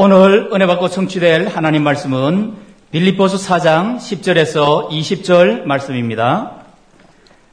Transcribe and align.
오늘 0.00 0.48
은혜 0.52 0.64
받고 0.68 0.86
성취될 0.86 1.48
하나님 1.48 1.82
말씀은 1.82 2.52
빌립보스 2.92 3.36
4장 3.48 3.96
10절에서 3.96 4.90
20절 4.90 5.64
말씀입니다. 5.64 6.52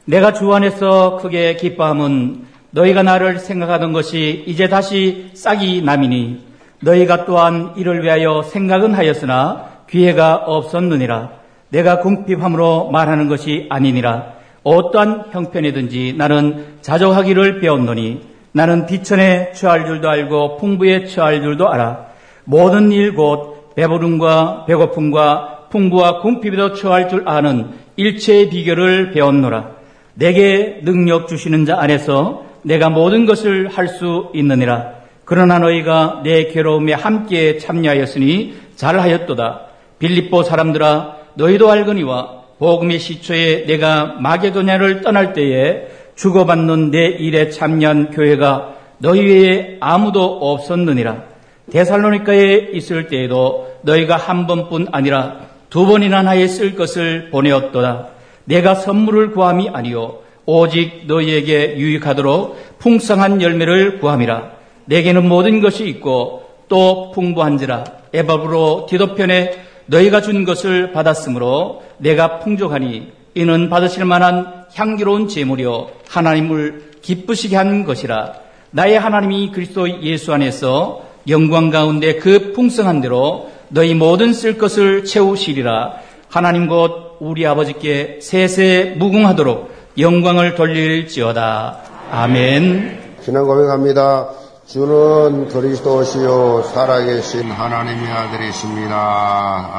내가 0.06 0.32
주 0.32 0.53
안에서 0.53 1.17
크게 1.23 1.55
기뻐함은 1.55 2.45
너희가 2.69 3.01
나를 3.01 3.39
생각하던 3.39 3.93
것이 3.93 4.43
이제 4.45 4.69
다시 4.69 5.31
싹이 5.33 5.81
남이니 5.81 6.45
너희가 6.81 7.25
또한 7.25 7.73
이를 7.77 8.04
위하여 8.04 8.44
생각은 8.44 8.93
하였으나 8.93 9.66
기회가 9.89 10.36
없었느니라. 10.36 11.32
내가 11.70 12.00
궁핍함으로 12.02 12.91
말하는 12.91 13.27
것이 13.27 13.66
아니니라. 13.71 14.34
어떠한 14.62 15.30
형편이든지 15.32 16.14
나는 16.16 16.75
자족하기를 16.82 17.59
배웠노니 17.59 18.21
나는 18.52 18.86
비천에 18.86 19.54
처할 19.54 19.88
줄도 19.88 20.07
알고 20.07 20.57
풍부에 20.57 21.05
처할 21.07 21.41
줄도 21.41 21.70
알아. 21.70 22.14
모든 22.46 22.91
일 22.91 23.16
곧 23.16 23.75
배부름과 23.75 24.65
배고픔과 24.68 25.68
풍부와 25.70 26.21
궁핍에도 26.21 26.74
처할 26.74 27.10
줄 27.10 27.24
아는 27.28 27.71
일체의 27.97 28.50
비결을 28.50 29.11
배웠노라. 29.11 29.71
내게 30.14 30.79
능력 30.84 31.28
주시는 31.28 31.65
자 31.65 31.78
안에서 31.79 32.45
내가 32.61 32.89
모든 32.89 33.25
것을 33.25 33.67
할 33.67 33.87
수 33.89 34.29
있느니라. 34.34 34.93
그러나 35.25 35.59
너희가 35.59 36.21
내 36.23 36.47
괴로움에 36.47 36.93
함께 36.93 37.57
참여하였으니 37.57 38.53
잘하였도다. 38.75 39.62
빌립보 39.99 40.43
사람들아 40.43 41.15
너희도 41.35 41.70
알거니와 41.70 42.43
복음의 42.59 42.99
시초에 42.99 43.65
내가 43.65 44.15
마게도냐를 44.20 45.01
떠날 45.01 45.34
때에 45.34 45.87
주고받는 46.15 46.91
내 46.91 47.07
일에 47.07 47.49
참여한 47.49 48.12
교회가 48.12 48.75
너희 48.99 49.25
외에 49.25 49.77
아무도 49.81 50.23
없었느니라. 50.23 51.34
데살로니카에 51.71 52.69
있을 52.73 53.07
때에도 53.07 53.75
너희가 53.81 54.17
한 54.17 54.47
번뿐 54.47 54.87
아니라 54.91 55.39
두 55.69 55.85
번이나 55.85 56.21
나에 56.21 56.48
쓸 56.48 56.76
것을 56.76 57.29
보내었도다. 57.31 58.07
내가 58.45 58.76
선물을 58.76 59.31
구함이 59.31 59.70
아니요 59.73 60.20
오직 60.45 61.05
너희에게 61.07 61.77
유익하도록 61.77 62.79
풍성한 62.79 63.41
열매를 63.41 63.99
구함이라. 63.99 64.52
내게는 64.86 65.28
모든 65.28 65.62
것이 65.62 65.88
있고 65.88 66.44
또 66.70 67.12
풍부한지라. 67.12 67.84
에바브로 68.14 68.86
디도편에 68.90 69.64
너희가 69.88 70.22
준 70.22 70.45
것을 70.45 70.92
받았으므로 70.92 71.84
내가 71.97 72.40
풍족하니 72.40 73.12
이는 73.34 73.70
받으실 73.70 74.06
만한 74.06 74.66
향기로운 74.73 75.28
제물이요 75.28 75.90
하나님을 76.08 76.92
기쁘시게 77.02 77.56
하는 77.56 77.84
것이라. 77.84 78.34
나의 78.72 79.00
하나님이 79.00 79.52
그리스도 79.52 80.02
예수 80.03 80.34
안에서 80.34 81.05
영광 81.28 81.70
가운데 81.70 82.16
그 82.16 82.54
풍성한 82.54 83.02
대로 83.02 83.50
너희 83.70 83.94
모든 83.94 84.34
쓸 84.34 84.58
것을 84.58 85.06
채우시리라. 85.06 85.94
하나님 86.30 86.68
곧 86.68 87.18
우리 87.20 87.45
아버지께 87.48 88.20
세세 88.22 88.95
무궁하도록 88.98 89.73
영광을 89.98 90.56
돌릴지어다. 90.56 91.78
아멘. 92.12 93.16
신앙 93.22 93.46
고백합니다. 93.46 94.30
주는 94.68 95.48
그리스도시요 95.48 96.64
살아계신 96.73 97.52
하나님의 97.52 98.12
아들이십니다. 98.12 99.70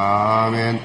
아멘. 0.45 0.79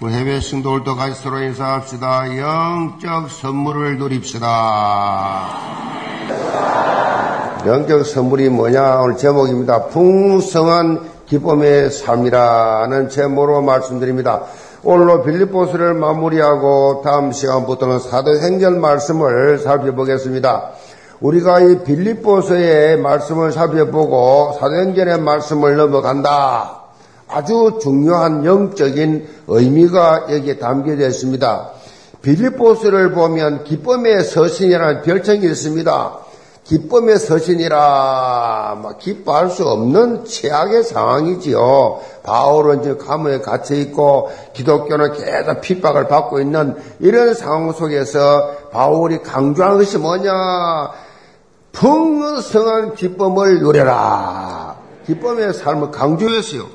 우리 0.00 0.12
해외 0.14 0.40
승도들도 0.40 0.96
같이 0.96 1.22
서로 1.22 1.40
인사합시다. 1.42 2.36
영적 2.36 3.30
선물을 3.30 3.98
누립시다. 3.98 5.48
영적 7.64 8.04
선물이 8.04 8.48
뭐냐? 8.48 9.02
오늘 9.02 9.16
제목입니다. 9.16 9.86
풍성한 9.86 11.00
기쁨의 11.26 11.90
삶이라는 11.90 13.08
제목으로 13.08 13.62
말씀드립니다. 13.62 14.42
오늘로 14.82 15.22
빌립보스를 15.22 15.94
마무리하고 15.94 17.02
다음 17.04 17.30
시간부터는 17.30 18.00
사도행전 18.00 18.80
말씀을 18.80 19.58
살펴보겠습니다. 19.60 20.70
우리가 21.20 21.60
이 21.60 21.84
빌립보서의 21.84 22.98
말씀을 22.98 23.52
살펴보고 23.52 24.56
사도행전의 24.58 25.20
말씀을 25.20 25.76
넘어간다. 25.76 26.80
아주 27.28 27.78
중요한 27.80 28.44
영적인 28.44 29.28
의미가 29.46 30.26
여기에 30.32 30.58
담겨져 30.58 31.06
있습니다. 31.06 31.70
빌립보스를 32.22 33.12
보면 33.12 33.62
기쁨의 33.62 34.24
서신이라는 34.24 35.02
별칭이 35.02 35.46
있습니다. 35.46 36.21
기쁨의 36.64 37.18
서신이라 37.18 38.78
막 38.82 38.98
기뻐할 38.98 39.50
수 39.50 39.66
없는 39.66 40.24
최악의 40.24 40.84
상황이지요. 40.84 42.00
바울은 42.22 42.80
이제 42.80 42.96
가문에 42.96 43.40
갇혀 43.40 43.74
있고 43.74 44.30
기독교는 44.54 45.12
계속 45.12 45.60
핍박을 45.60 46.06
받고 46.08 46.40
있는 46.40 46.76
이런 47.00 47.34
상황 47.34 47.72
속에서 47.72 48.68
바울이 48.70 49.22
강조한 49.22 49.78
것이 49.78 49.98
뭐냐? 49.98 50.32
풍성한 51.72 52.94
기쁨을 52.94 53.60
누려라. 53.60 54.76
기쁨의 55.06 55.54
삶을 55.54 55.90
강조했어요. 55.90 56.66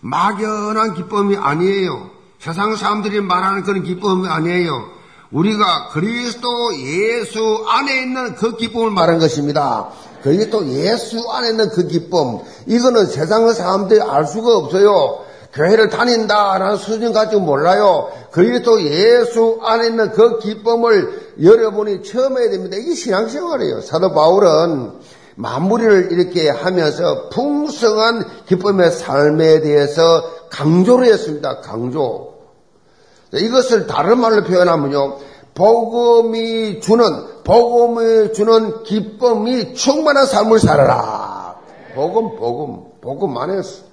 막연한 0.00 0.94
기쁨이 0.94 1.36
아니에요. 1.36 2.10
세상 2.38 2.74
사람들이 2.74 3.20
말하는 3.20 3.62
그런 3.62 3.82
기쁨이 3.82 4.28
아니에요. 4.28 5.01
우리가 5.32 5.88
그리스도 5.92 6.48
예수 6.78 7.64
안에 7.66 8.02
있는 8.02 8.34
그 8.34 8.56
기쁨을 8.56 8.90
말한 8.90 9.18
것입니다. 9.18 9.88
그리스도 10.22 10.66
예수 10.68 11.18
안에 11.30 11.50
있는 11.50 11.68
그 11.70 11.86
기쁨. 11.86 12.38
이거는 12.66 13.06
세상의 13.06 13.54
사람들이 13.54 14.00
알 14.02 14.26
수가 14.26 14.56
없어요. 14.56 15.24
교회를 15.54 15.90
다닌다라는 15.90 16.76
수준 16.76 17.12
가지고 17.12 17.42
몰라요. 17.42 18.10
그리스도 18.30 18.82
예수 18.82 19.58
안에 19.62 19.88
있는 19.88 20.12
그 20.12 20.38
기쁨을 20.38 21.34
여러분이 21.42 22.02
처음 22.02 22.38
해야 22.38 22.50
됩니다. 22.50 22.76
이게 22.76 22.94
신앙생활이에요. 22.94 23.80
사도 23.82 24.12
바울은 24.12 24.92
마무리를 25.34 26.12
이렇게 26.12 26.48
하면서 26.48 27.28
풍성한 27.30 28.44
기쁨의 28.46 28.90
삶에 28.92 29.60
대해서 29.60 30.24
강조를 30.50 31.06
했습니다. 31.06 31.60
강조. 31.60 32.31
이것을 33.38 33.86
다른 33.86 34.20
말로 34.20 34.44
표현하면요. 34.44 35.16
복음이 35.54 36.80
주는, 36.80 37.04
복음이 37.44 38.32
주는 38.32 38.82
기쁨이 38.84 39.74
충만한 39.74 40.26
삶을 40.26 40.58
살아라. 40.58 41.56
복음, 41.94 42.36
복음, 42.36 42.84
복음 43.00 43.36
안에서. 43.36 43.92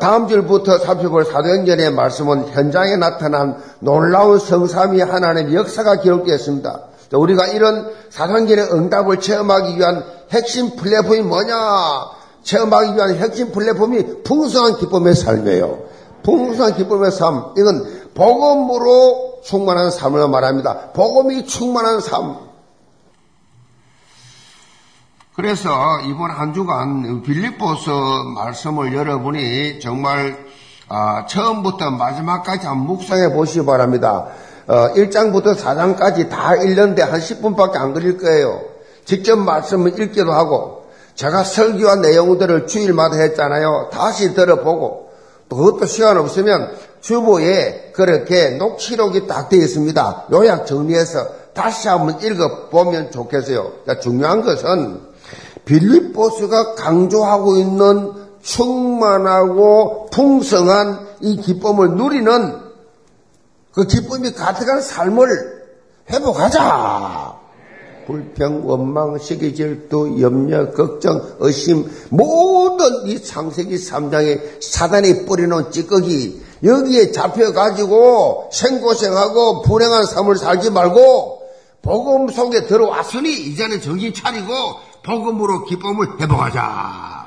다음 0.00 0.28
줄부터 0.28 0.78
살펴볼 0.78 1.26
사도행전의 1.26 1.92
말씀은 1.92 2.48
현장에 2.48 2.96
나타난 2.96 3.58
놀라운 3.80 4.38
성삼위 4.38 5.02
하나님의 5.02 5.54
역사가 5.54 6.00
기록되어 6.00 6.34
있습니다. 6.34 6.80
우리가 7.12 7.48
이런 7.48 7.90
사도행전의 8.08 8.72
응답을 8.72 9.20
체험하기 9.20 9.76
위한 9.78 10.04
핵심 10.30 10.74
플랫폼이 10.76 11.20
뭐냐? 11.20 11.54
체험하기 12.42 12.94
위한 12.94 13.14
핵심 13.16 13.52
플랫폼이 13.52 14.22
풍성한 14.24 14.78
기쁨의 14.78 15.14
삶이에요. 15.14 15.93
풍성한 16.24 16.74
기쁨의 16.74 17.12
삶. 17.12 17.52
이건 17.56 18.10
복음으로 18.14 19.42
충만한 19.44 19.90
삶을 19.90 20.28
말합니다. 20.28 20.92
복음이 20.92 21.46
충만한 21.46 22.00
삶. 22.00 22.36
그래서 25.36 25.70
이번 26.06 26.30
한 26.30 26.54
주간 26.54 27.22
빌립보서 27.22 28.24
말씀을 28.34 28.94
여러분이 28.94 29.80
정말 29.80 30.36
아, 30.88 31.26
처음부터 31.26 31.90
마지막까지 31.90 32.66
한 32.66 32.78
묵상해 32.78 33.32
보시기 33.32 33.66
바랍니다. 33.66 34.26
어, 34.66 34.92
1장부터 34.94 35.56
4장까지 35.56 36.30
다 36.30 36.54
읽는데 36.56 37.02
한 37.02 37.20
10분밖에 37.20 37.76
안 37.76 37.92
걸릴 37.92 38.16
거예요. 38.16 38.62
직접 39.04 39.36
말씀을 39.36 40.00
읽기도 40.00 40.32
하고 40.32 40.84
제가 41.14 41.44
설교한 41.44 42.00
내용들을 42.00 42.66
주일마다 42.66 43.16
했잖아요. 43.16 43.90
다시 43.92 44.34
들어보고 44.34 45.03
또 45.03 45.03
그것도 45.48 45.86
시간 45.86 46.16
없으면 46.16 46.74
주보에 47.00 47.92
그렇게 47.94 48.50
녹취록이 48.50 49.26
딱 49.26 49.48
되어 49.48 49.60
있습니다. 49.60 50.28
요약 50.32 50.66
정리해서 50.66 51.28
다시 51.52 51.88
한번 51.88 52.20
읽어보면 52.20 53.10
좋겠어요. 53.10 53.72
그러니까 53.82 54.00
중요한 54.00 54.42
것은 54.42 55.00
빌립보스가 55.64 56.74
강조하고 56.74 57.56
있는 57.56 58.12
충만하고 58.42 60.10
풍성한 60.10 61.06
이 61.20 61.36
기쁨을 61.36 61.92
누리는 61.92 62.60
그 63.72 63.84
기쁨이 63.86 64.32
가득한 64.32 64.80
삶을 64.80 65.64
회복하자. 66.10 67.43
불평, 68.06 68.68
원망, 68.68 69.18
시기, 69.18 69.54
질투, 69.54 70.20
염려, 70.20 70.72
걱정, 70.72 71.36
의심, 71.40 71.90
모든 72.10 73.06
이 73.06 73.22
창세기 73.22 73.76
3장에 73.76 74.62
사단이 74.62 75.26
뿌리놓은 75.26 75.70
찌꺼기, 75.70 76.42
여기에 76.62 77.12
잡혀가지고 77.12 78.50
생고생하고 78.52 79.62
불행한 79.62 80.06
삶을 80.06 80.36
살지 80.36 80.70
말고, 80.70 81.42
복음 81.82 82.28
속에 82.28 82.66
들어왔으니 82.66 83.30
이제는 83.30 83.80
정신 83.80 84.14
차리고 84.14 84.52
복음으로 85.04 85.66
기쁨을 85.66 86.18
회복하자. 86.20 87.26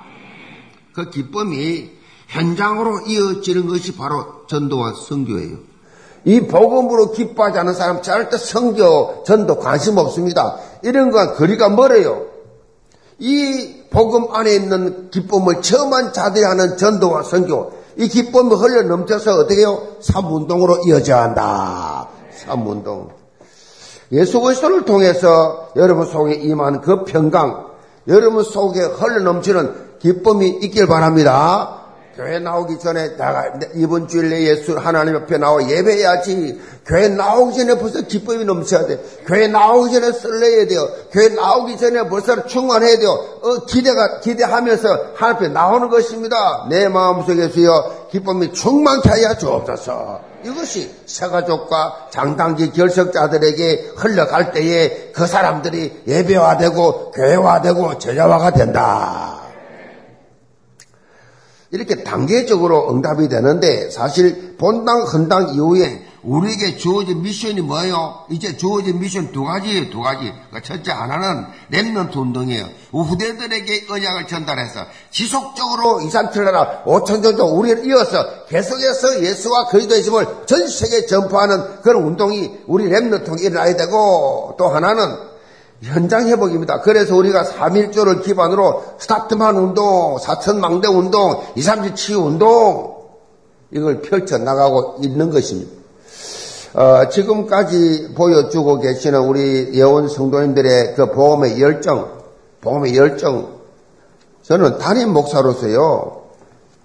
그 0.93 1.11
기쁨이 1.11 1.91
현장으로 2.27 3.01
이어지는 3.01 3.67
것이 3.67 3.95
바로 3.95 4.47
전도와 4.47 4.93
성교예요. 5.07 5.57
이 6.25 6.41
복음으로 6.41 7.11
기뻐하지 7.11 7.59
않은 7.59 7.73
사람 7.73 8.01
절대 8.01 8.37
성교, 8.37 9.23
전도 9.25 9.59
관심 9.59 9.97
없습니다. 9.97 10.57
이런 10.83 11.11
건 11.11 11.35
거리가 11.35 11.69
멀어요. 11.69 12.27
이 13.19 13.83
복음 13.89 14.33
안에 14.35 14.53
있는 14.53 15.09
기쁨을 15.09 15.61
처음한 15.61 16.13
자들이 16.13 16.43
하는 16.43 16.77
전도와 16.77 17.23
선교, 17.23 17.71
이 17.97 18.07
기쁨이 18.07 18.53
흘러 18.53 18.83
넘쳐서 18.83 19.37
어떻게 19.37 19.61
해요? 19.61 19.81
삼운동으로 20.01 20.83
이어져야 20.85 21.23
한다. 21.23 22.07
삼운동. 22.45 23.09
예수 24.11 24.39
그리스도를 24.39 24.85
통해서 24.85 25.69
여러분 25.75 26.05
속에 26.05 26.35
임한 26.35 26.81
그 26.81 27.03
평강, 27.05 27.67
여러분 28.07 28.43
속에 28.43 28.81
흘러 28.81 29.23
넘치는 29.23 29.97
기쁨이 29.99 30.49
있길 30.61 30.87
바랍니다. 30.87 31.86
교회 32.17 32.39
나오기 32.39 32.79
전에 32.79 33.09
내가 33.09 33.53
이번 33.75 34.07
주일 34.07 34.31
내 34.31 34.41
예수 34.47 34.75
하나님 34.75 35.13
옆에 35.13 35.37
나와 35.37 35.61
예배해야지. 35.69 36.59
교회 36.87 37.09
나오기 37.09 37.55
전에 37.55 37.77
벌써 37.77 38.01
기쁨이 38.01 38.43
넘쳐야 38.43 38.87
돼. 38.87 38.99
교회 39.27 39.47
나오기 39.47 39.93
전에 39.93 40.11
설레야 40.11 40.65
돼요. 40.65 40.89
교회 41.11 41.29
나오기 41.29 41.77
전에 41.77 42.09
벌써 42.09 42.43
충만해야 42.47 42.97
돼요. 42.97 43.11
어, 43.11 43.65
기대가 43.67 44.19
기대하면서 44.19 44.89
하나님 45.13 45.35
앞에 45.37 45.47
나오는 45.49 45.89
것입니다. 45.89 46.65
내 46.71 46.87
마음속에서요 46.87 48.07
기쁨이 48.09 48.51
충만케 48.51 49.09
하여 49.09 49.37
주옵소서. 49.37 50.21
이것이 50.43 50.91
새가족과 51.05 52.07
장단기 52.09 52.71
결석자들에게 52.71 53.91
흘러갈 53.95 54.53
때에 54.53 55.11
그 55.13 55.27
사람들이 55.27 56.01
예배화되고 56.07 57.11
교회화되고 57.11 57.99
제자화가 57.99 58.51
된다. 58.51 59.46
이렇게 61.71 62.03
단계적으로 62.03 62.91
응답이 62.91 63.27
되는데 63.27 63.89
사실 63.89 64.55
본당, 64.57 65.03
헌당 65.03 65.53
이후에 65.55 66.07
우리에게 66.23 66.75
주어진 66.75 67.21
미션이 67.21 67.61
뭐예요? 67.61 68.25
이제 68.29 68.57
주어진 68.57 68.99
미션 68.99 69.31
두 69.31 69.43
가지예요, 69.43 69.89
두 69.89 70.01
가지. 70.01 70.33
그러니까 70.49 70.61
첫째 70.61 70.91
하나는 70.91 71.45
랩런트 71.71 72.17
운동이에요. 72.17 72.65
후대들에게 72.91 73.87
언약을 73.89 74.27
전달해서 74.27 74.85
지속적으로 75.09 76.01
2, 76.01 76.09
3, 76.09 76.31
7 76.31 76.43
나라 76.43 76.83
5천 76.83 77.23
정도 77.23 77.45
우리를 77.45 77.85
이어서 77.87 78.45
계속해서 78.47 79.23
예수와 79.23 79.67
그리스도의 79.67 80.03
짐을 80.03 80.27
전 80.45 80.67
세계에 80.67 81.05
전파하는 81.05 81.81
그런 81.81 82.03
운동이 82.03 82.57
우리 82.65 82.89
랩런트가 82.89 83.41
일어나야 83.41 83.77
되고 83.77 84.55
또 84.57 84.67
하나는 84.67 85.36
현장 85.81 86.27
회복입니다. 86.27 86.81
그래서 86.81 87.15
우리가 87.15 87.43
3일조를 87.43 88.23
기반으로 88.23 88.83
스타트만 88.97 89.55
운동, 89.57 90.17
사천망대 90.17 90.87
운동, 90.87 91.41
2, 91.55 91.61
3주 91.61 91.95
치유 91.95 92.19
운동, 92.19 92.95
이걸 93.71 94.01
펼쳐나가고 94.01 94.97
있는 95.03 95.29
것입니다. 95.29 95.71
어, 96.73 97.09
지금까지 97.09 98.13
보여주고 98.15 98.79
계시는 98.79 99.21
우리 99.21 99.71
예원 99.73 100.07
성도님들의 100.07 100.95
그 100.95 101.11
보험의 101.11 101.61
열정, 101.61 102.11
보험의 102.61 102.95
열정, 102.95 103.57
저는 104.43 104.77
단임 104.77 105.13
목사로서요, 105.13 106.23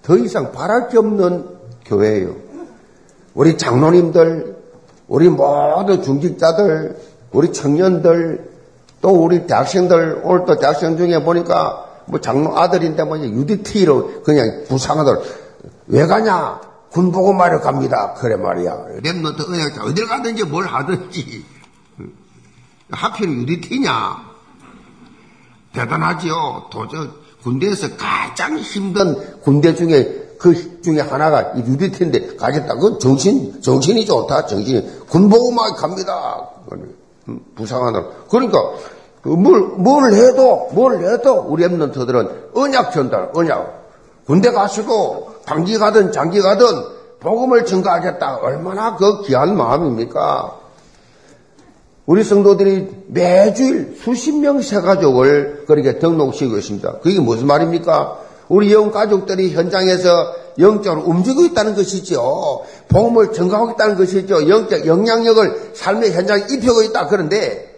더 0.01 0.17
이상 0.17 0.51
바랄 0.51 0.89
게 0.89 0.97
없는 0.97 1.45
교회예요. 1.85 2.35
우리 3.33 3.57
장로님들, 3.57 4.55
우리 5.07 5.29
모든 5.29 6.01
중직자들, 6.01 6.97
우리 7.31 7.51
청년들, 7.51 8.52
또 9.03 9.09
우리 9.09 9.45
대학생들, 9.45 10.21
오늘 10.23 10.45
또 10.45 10.57
대학생 10.57 10.95
중에 10.95 11.21
보니까 11.21 11.85
뭐 12.05 12.21
장로 12.21 12.57
아들인데 12.57 13.03
뭐 13.03 13.19
UDT로 13.19 14.23
그냥 14.23 14.63
부상하들 14.69 15.21
왜 15.87 16.07
가냐? 16.07 16.61
군보고 16.89 17.33
말려 17.33 17.59
갑니다. 17.59 18.13
그래 18.13 18.37
말이야. 18.37 18.71
랩노트 19.03 19.49
은행 19.49 19.67
어딜 19.81 20.07
가든지 20.07 20.45
뭘 20.45 20.65
하든지 20.65 21.43
하필 22.91 23.29
UDT냐? 23.29 24.23
대단하지요. 25.73 26.67
도저 26.71 27.07
군대에서 27.43 27.97
가장 27.97 28.57
힘든 28.57 29.41
군대 29.41 29.75
중에 29.75 30.37
그 30.39 30.81
중에 30.81 31.01
하나가 31.01 31.41
이 31.57 31.59
UDT인데 31.59 32.37
가겠다. 32.37 32.75
그건 32.75 32.99
정신 32.99 33.61
정신이 33.61 34.05
좋다. 34.05 34.45
정신이 34.45 35.07
군보고만 35.09 35.73
갑니다. 35.75 36.47
음, 37.29 37.39
부상하는 37.55 38.03
그러니까 38.29 38.59
그 38.61 38.92
뭘, 39.23 39.61
뭘 39.77 40.13
해도, 40.13 40.69
뭘 40.73 41.03
해도 41.03 41.45
우리 41.47 41.63
엠런트들은 41.63 42.29
언약 42.53 42.91
전달, 42.91 43.29
언약. 43.33 43.83
군대 44.25 44.51
가시고 44.51 45.31
단기 45.45 45.77
가든 45.77 46.11
장기 46.11 46.41
가든 46.41 46.65
복음을 47.19 47.65
증가하겠다. 47.65 48.37
얼마나 48.41 48.95
그 48.95 49.21
귀한 49.23 49.55
마음입니까? 49.55 50.59
우리 52.05 52.23
성도들이 52.23 53.05
매주일 53.07 53.95
수십 53.97 54.33
명 54.33 54.61
새 54.61 54.81
가족을 54.81 55.63
그렇게 55.67 55.99
등록시키고 55.99 56.57
있습니다. 56.57 56.99
그게 56.99 57.19
무슨 57.21 57.47
말입니까? 57.47 58.19
우리 58.49 58.73
영 58.73 58.91
가족들이 58.91 59.53
현장에서 59.53 60.09
영적으로 60.59 61.03
움직이고 61.05 61.45
있다는 61.45 61.75
것이죠. 61.75 62.63
복음을 62.89 63.31
증가하고 63.31 63.71
있다는 63.71 63.95
것이죠. 63.95 64.49
영적 64.49 64.85
영향력을 64.85 65.71
삶의 65.73 66.11
현장에 66.11 66.43
입히고 66.49 66.83
있다. 66.83 67.07
그런데 67.07 67.72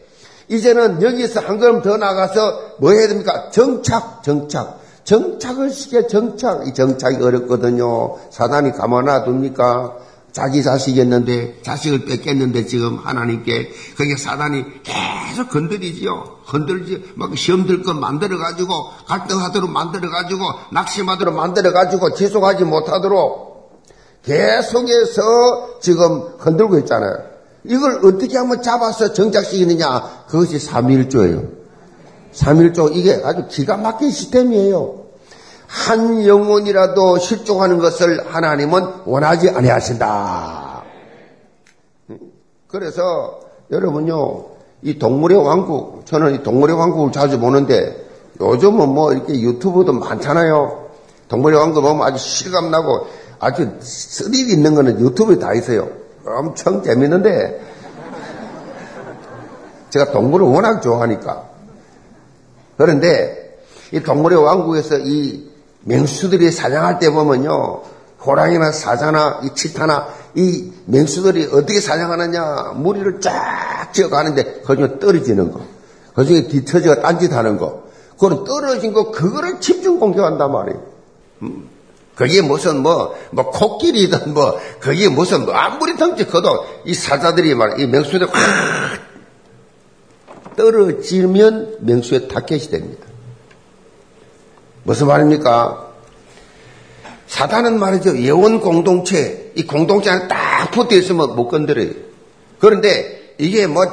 이제는 0.47 1.01
여기서 1.01 1.39
한 1.42 1.59
걸음 1.59 1.81
더 1.81 1.97
나가서 1.97 2.75
뭐 2.80 2.92
해야 2.92 3.07
됩니까? 3.07 3.50
정착, 3.51 4.24
정착. 4.24 4.81
정착을 5.03 5.69
시켜, 5.71 6.07
정착. 6.07 6.68
이 6.68 6.74
정착이 6.74 7.24
어렵거든요. 7.24 8.18
사단이 8.31 8.71
가만 8.71 9.06
놔둡니까? 9.06 9.97
자기 10.31 10.62
자식이었는데, 10.63 11.62
자식을 11.62 12.06
뺏겼는데 12.06 12.65
지금 12.65 12.97
하나님께, 12.97 13.69
그게 13.95 14.18
사단이 14.18 14.65
계속 14.83 15.50
건드리지요. 15.50 16.39
건들지, 16.45 17.13
막 17.15 17.38
시험 17.38 17.65
들 17.65 17.83
것 17.83 17.94
만들어가지고, 17.94 18.74
갈등하도록 19.07 19.69
만들어가지고, 19.69 20.44
낙심하도록 20.74 21.33
만들어가지고, 21.33 22.15
지속하지 22.15 22.65
못하도록 22.65 23.80
계속해서 24.24 25.80
지금 25.80 26.33
흔들고 26.39 26.80
있잖아요. 26.80 27.35
이걸 27.68 28.06
어떻게 28.06 28.38
하면 28.38 28.62
잡아서 28.62 29.14
정착시키느냐? 29.14 30.26
그것이 30.28 30.60
삼일조예요삼일조 30.60 32.90
이게 32.94 33.20
아주 33.24 33.48
기가 33.50 33.78
막힌 33.78 34.12
시스템이에요. 34.12 35.06
한 35.68 36.26
영혼이라도 36.26 37.18
실종하는 37.18 37.80
것을 37.80 38.34
하나님은 38.34 38.88
원하지 39.06 39.50
아니하신다. 39.50 40.84
그래서 42.68 43.40
여러분요, 43.72 44.45
이 44.84 45.00
동물의 45.00 45.38
왕국, 45.38 46.06
저는 46.06 46.36
이 46.36 46.44
동물의 46.44 46.78
왕국을 46.78 47.12
자주 47.12 47.40
보는데 47.40 48.06
요즘은 48.40 48.90
뭐 48.90 49.14
이렇게 49.14 49.40
유튜브도 49.40 49.94
많잖아요. 49.94 50.90
동물의 51.30 51.57
왕국 51.57 51.81
보면 51.81 52.06
아주 52.06 52.19
실감나고 52.19 53.07
아주 53.40 53.72
스릴 53.80 54.50
있는 54.50 54.76
거는 54.76 55.00
유튜브에 55.00 55.40
다 55.40 55.54
있어요. 55.54 56.05
엄청 56.26 56.84
재밌는데 56.84 57.62
제가 59.90 60.12
동물을 60.12 60.46
워낙 60.48 60.82
좋아하니까. 60.82 61.44
그런데 62.78 63.60
이 63.92 64.02
동물의 64.02 64.44
왕국에서 64.44 64.98
이 65.00 65.50
맹수들이 65.82 66.52
사냥할 66.52 67.00
때 67.00 67.10
보면요 67.10 67.82
호랑이나 68.26 68.72
사자나 68.72 69.42
이 69.44 69.54
치타나 69.54 70.08
이 70.34 70.74
맹수들이 70.86 71.46
어떻게 71.46 71.80
사냥하느냐 71.80 72.74
무리를 72.76 73.22
쫙 73.22 73.92
지어가는데 73.94 74.62
그중에 74.62 75.00
떨어지는 75.00 75.52
거. 75.52 75.62
그중에 76.16 76.48
뒤처지가 76.48 77.02
딴짓하는 77.02 77.58
거. 77.58 77.84
그거는 78.14 78.44
떨어진 78.44 78.94
거 78.94 79.12
그거를 79.12 79.60
집중 79.60 80.00
공격한단 80.00 80.52
말이에요. 80.52 80.84
음. 81.44 81.75
그게 82.16 82.42
무슨 82.42 82.81
뭐, 82.81 83.16
뭐, 83.31 83.52
코끼리든 83.52 84.34
뭐, 84.34 84.57
그게 84.80 85.10
무슨 85.10 85.45
뭐, 85.45 85.54
아무리 85.54 85.98
덩치 85.98 86.26
커도 86.26 86.66
이 86.86 86.94
사자들이 86.94 87.54
말, 87.56 87.80
이 87.80 87.88
맹수들 87.88 88.28
확 88.34 89.02
떨어지면 90.56 91.78
맹수의 91.81 92.30
타켓이 92.30 92.69
됩니다. 92.69 93.06
무슨 94.84 95.07
말입니까? 95.07 95.90
사단은 97.28 97.80
말이죠. 97.80 98.18
예원 98.19 98.62
공동체, 98.62 99.52
이 99.56 99.66
공동체 99.66 100.10
안에 100.10 100.28
딱 100.30 100.72
붙어 100.72 100.95
있으면 100.95 101.36
못 101.36 101.50
건드려요. 101.50 101.92
그런데 102.60 103.34
이게 103.38 103.68
뭐, 103.68 103.84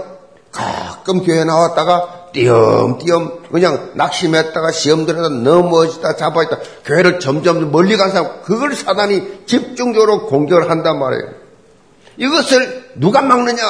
가끔 0.52 1.24
교회 1.24 1.42
나왔다가 1.42 2.21
띄엄띄엄 2.32 3.42
그냥 3.50 3.90
낙심했다가 3.94 4.72
시험 4.72 5.06
들어서 5.06 5.28
넘어지다 5.28 6.16
잡아있다 6.16 6.58
교회를 6.84 7.20
점점 7.20 7.70
멀리 7.70 7.96
간 7.96 8.10
사람 8.10 8.42
그걸 8.42 8.74
사단이 8.74 9.46
집중적으로 9.46 10.26
공격을 10.26 10.70
한단 10.70 10.98
말이에요. 10.98 11.42
이것을 12.16 12.92
누가 12.96 13.22
막느냐? 13.22 13.62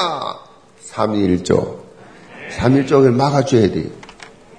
3.1조. 0.90 1.78
3.1조를 2.58 3.12
막아줘야 3.12 3.70
돼요. 3.70 3.86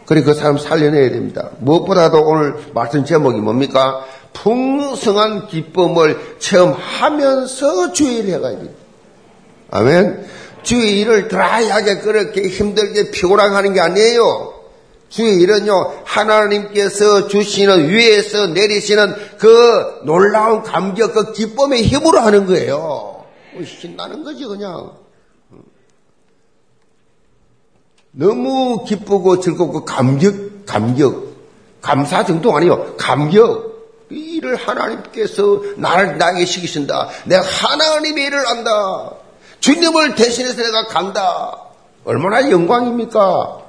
그리고 0.05 0.27
그 0.27 0.33
사람 0.33 0.57
살려내야 0.57 1.11
됩니다. 1.11 1.49
무엇보다도 1.59 2.21
오늘 2.21 2.55
말씀 2.73 3.05
제목이 3.05 3.39
뭡니까? 3.39 4.05
풍성한 4.33 5.47
기쁨을 5.47 6.37
체험하면서 6.39 7.93
주의 7.93 8.17
일을 8.17 8.33
해가야 8.33 8.51
됩니다. 8.51 8.73
아멘. 9.71 10.25
주의 10.63 10.99
일을 10.99 11.27
드라이하게 11.27 11.99
그렇게 11.99 12.47
힘들게 12.47 13.11
피곤하게 13.11 13.53
하는 13.55 13.73
게 13.73 13.81
아니에요. 13.81 14.53
주의 15.09 15.39
일은요, 15.41 16.01
하나님께서 16.05 17.27
주시는 17.27 17.89
위에서 17.89 18.47
내리시는 18.47 19.13
그 19.37 20.01
놀라운 20.05 20.63
감격, 20.63 21.13
그 21.13 21.33
기쁨의 21.33 21.83
힘으로 21.83 22.19
하는 22.19 22.47
거예요. 22.47 23.23
뭐 23.53 23.63
신나는 23.63 24.23
거지, 24.23 24.43
그냥. 24.45 24.91
너무 28.11 28.83
기쁘고 28.85 29.39
즐겁고 29.39 29.85
감격, 29.85 30.65
감격. 30.65 31.33
감사 31.81 32.25
정도 32.25 32.55
아니요. 32.55 32.95
감격. 32.97 33.73
이 34.09 34.37
일을 34.37 34.55
하나님께서 34.55 35.61
나를 35.77 36.17
나게 36.17 36.45
시키신다. 36.45 37.09
내가 37.25 37.43
하나님의 37.43 38.25
일을 38.25 38.47
한다. 38.47 39.11
주님을 39.63 40.15
대신해서 40.15 40.61
내가 40.61 40.87
간다. 40.87 41.57
얼마나 42.03 42.51
영광입니까? 42.51 43.59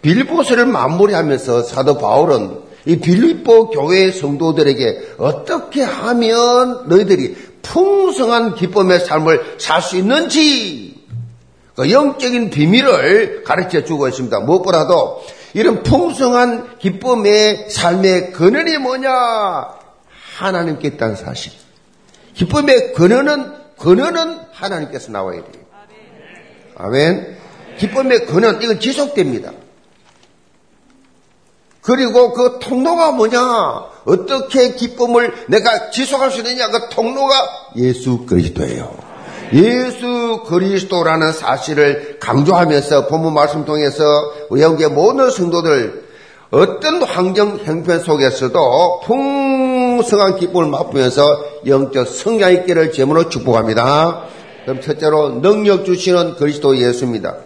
빌보스를 0.00 0.64
마무리하면서 0.64 1.62
사도 1.64 1.98
바울은 1.98 2.62
이 2.86 2.96
빌립보 2.96 3.68
교회 3.68 4.10
성도들에게 4.10 5.16
어떻게 5.18 5.82
하면 5.82 6.88
너희들이 6.88 7.36
풍성한 7.60 8.54
기쁨의 8.54 9.00
삶을 9.00 9.56
살 9.58 9.82
수 9.82 9.98
있는지 9.98 11.04
그 11.74 11.90
영적인 11.90 12.48
비밀을 12.48 13.42
가르쳐 13.44 13.84
주고 13.84 14.08
있습니다. 14.08 14.40
무엇보다도 14.40 15.22
이런 15.52 15.82
풍성한 15.82 16.78
기쁨의 16.78 17.68
삶의 17.68 18.32
근원이 18.32 18.78
뭐냐? 18.78 19.10
하나님께 20.38 20.88
있다는 20.88 21.16
사실. 21.16 21.52
기쁨의 22.32 22.94
근원은 22.94 23.65
근원은 23.78 24.38
하나님께서 24.52 25.12
나와야 25.12 25.42
돼요. 25.42 25.64
아멘. 26.76 27.36
기쁨의 27.78 28.26
근원 28.26 28.62
이건 28.62 28.80
지속됩니다. 28.80 29.52
그리고 31.82 32.32
그 32.32 32.58
통로가 32.60 33.12
뭐냐? 33.12 33.40
어떻게 34.06 34.74
기쁨을 34.74 35.32
내가 35.48 35.90
지속할 35.90 36.30
수 36.30 36.38
있느냐? 36.38 36.68
그 36.68 36.88
통로가 36.88 37.34
예수 37.76 38.26
그리스도예요. 38.26 39.06
예수 39.52 40.42
그리스도라는 40.46 41.32
사실을 41.32 42.18
강조하면서 42.18 43.06
본문 43.06 43.34
말씀 43.34 43.64
통해서 43.64 44.02
우리 44.50 44.62
영계 44.62 44.88
모든 44.88 45.30
성도들 45.30 46.06
어떤 46.50 47.02
환경 47.02 47.58
형편 47.58 48.00
속에서도 48.00 49.00
풍 49.04 49.45
성한 50.02 50.36
기쁨을 50.36 50.68
맛보면서 50.68 51.24
영적 51.66 52.06
성장 52.06 52.52
있기를 52.52 52.92
제문으로 52.92 53.28
축복합니다. 53.28 54.24
그럼 54.64 54.80
첫째로 54.80 55.40
능력 55.40 55.84
주시는 55.84 56.34
그리스도 56.36 56.76
예수입니다. 56.76 57.36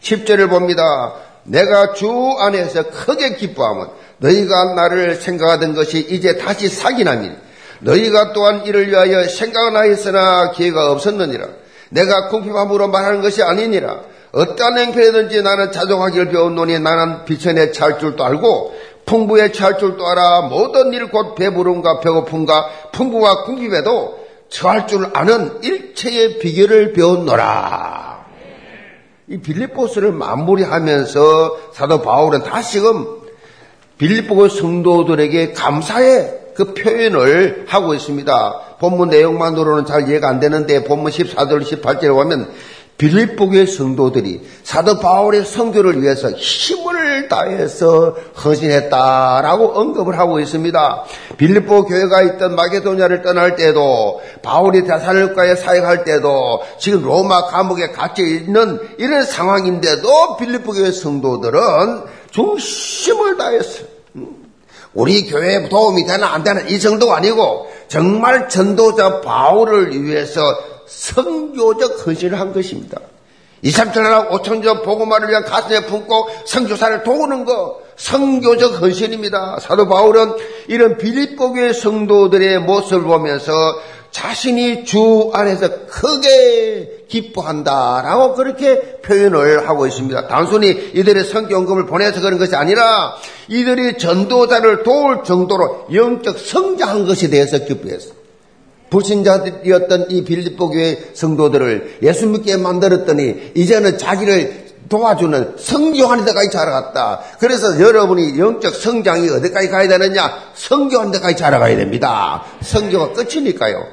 10절을 0.00 0.50
봅니다. 0.50 1.14
내가 1.44 1.92
주 1.92 2.10
안에서 2.38 2.90
크게 2.90 3.36
기뻐하면 3.36 3.90
너희가 4.18 4.74
나를 4.74 5.16
생각하던 5.16 5.74
것이 5.74 5.98
이제 5.98 6.36
다시 6.38 6.68
사기나니 6.68 7.30
너희가 7.80 8.32
또한 8.32 8.64
이를 8.64 8.88
위하여 8.88 9.28
생각은 9.28 9.76
하였으나 9.76 10.52
기회가 10.52 10.90
없었느니라. 10.90 11.46
내가 11.90 12.28
궁핍함으로 12.28 12.88
말하는 12.88 13.22
것이 13.22 13.42
아니니라. 13.42 14.00
어떠한 14.32 14.78
행편이든지 14.78 15.42
나는 15.42 15.72
자족하기를 15.72 16.28
배웠노니 16.28 16.78
나는 16.80 17.24
비천에 17.24 17.72
찰 17.72 17.98
줄도 17.98 18.24
알고 18.24 18.74
풍부에 19.06 19.52
찰 19.52 19.78
줄도 19.78 20.06
알아 20.06 20.42
모든 20.42 20.92
일 20.92 21.06
곧 21.10 21.34
배부름과 21.36 22.00
배고픔과 22.00 22.68
풍부와 22.92 23.44
궁핍에도 23.44 24.26
처할 24.48 24.86
줄 24.86 25.08
아는 25.14 25.62
일체의 25.62 26.38
비결을 26.38 26.92
배웠노라. 26.92 28.26
이 29.28 29.38
빌립보스를 29.38 30.12
마무리하면서 30.12 31.56
사도 31.72 32.02
바울은 32.02 32.42
다시금 32.42 33.06
빌립보 33.98 34.48
성도들에게 34.48 35.52
감사의 35.52 36.40
그 36.54 36.74
표현을 36.74 37.64
하고 37.68 37.94
있습니다. 37.94 38.60
본문 38.78 39.10
내용만으로는 39.10 39.84
잘 39.84 40.08
이해가 40.08 40.28
안 40.28 40.40
되는데 40.40 40.84
본문 40.84 41.10
14절 41.12 41.62
18절에 41.62 42.08
보면 42.08 42.50
빌립보교의 42.98 43.66
성도들이 43.66 44.40
사도 44.62 44.98
바울의 44.98 45.44
성교를 45.44 46.02
위해서 46.02 46.30
힘을 46.30 47.28
다해서 47.28 48.16
헌신했다라고 48.42 49.78
언급을 49.78 50.18
하고 50.18 50.40
있습니다. 50.40 51.04
빌립보 51.36 51.84
교회가 51.84 52.22
있던 52.22 52.56
마게도냐를 52.56 53.22
떠날 53.22 53.56
때도 53.56 54.20
바울이 54.42 54.84
대사를과에 54.84 55.56
사역할 55.56 56.04
때도 56.04 56.62
지금 56.78 57.02
로마 57.02 57.46
감옥에 57.46 57.90
갇혀 57.90 58.24
있는 58.24 58.80
이런 58.98 59.24
상황인데도 59.24 60.36
빌립보 60.38 60.72
교회 60.72 60.90
성도들은 60.90 61.60
중심을 62.30 63.36
다했어요. 63.36 63.86
우리 64.94 65.26
교회에 65.26 65.68
도움이 65.68 66.06
되나 66.06 66.28
안 66.28 66.42
되나 66.42 66.60
이 66.62 66.80
정도가 66.80 67.16
아니고 67.16 67.70
정말 67.88 68.48
전도자 68.48 69.20
바울을 69.20 70.02
위해서 70.02 70.40
성교적 70.86 72.06
헌신을 72.06 72.38
한 72.38 72.52
것입니다. 72.52 73.00
2, 73.62 73.70
3천하나 73.70 74.28
5천조 74.30 74.84
보고말을 74.84 75.28
위한 75.28 75.44
가슴에 75.44 75.86
품고 75.86 76.28
성교사를 76.44 77.02
도우는 77.02 77.44
것 77.44 77.80
성교적 77.96 78.80
헌신입니다. 78.80 79.58
사도 79.60 79.88
바울은 79.88 80.34
이런 80.68 80.98
빌립보교의 80.98 81.74
성도들의 81.74 82.60
모습을 82.60 83.02
보면서 83.04 83.52
자신이 84.10 84.84
주 84.84 85.30
안에서 85.34 85.86
크게 85.86 87.04
기뻐한다라고 87.08 88.34
그렇게 88.34 88.98
표현을 89.02 89.68
하고 89.68 89.86
있습니다. 89.86 90.28
단순히 90.28 90.70
이들의 90.94 91.24
성경금을 91.24 91.86
보내서 91.86 92.20
그런 92.20 92.38
것이 92.38 92.54
아니라 92.56 93.16
이들이 93.48 93.98
전도자를 93.98 94.82
도울 94.84 95.22
정도로 95.22 95.88
영적 95.92 96.38
성장한 96.38 97.06
것에 97.06 97.28
대해서 97.28 97.58
기뻐했어요. 97.58 98.15
불신자들이었던 98.90 100.06
이 100.10 100.24
빌립보 100.24 100.70
교회 100.70 101.10
성도들을 101.14 101.98
예수 102.02 102.26
믿게 102.26 102.56
만들었더니 102.56 103.52
이제는 103.54 103.98
자기를 103.98 104.66
도와주는 104.88 105.54
성교하는 105.58 106.24
데까지 106.24 106.50
자라갔다. 106.50 107.20
그래서 107.40 107.80
여러분이 107.80 108.38
영적 108.38 108.74
성장이 108.74 109.28
어디까지 109.30 109.68
가야 109.68 109.88
되느냐? 109.88 110.32
성교하는 110.54 111.10
데까지 111.12 111.36
자라가야 111.36 111.76
됩니다. 111.76 112.44
성교가 112.62 113.12
끝이니까요. 113.12 113.84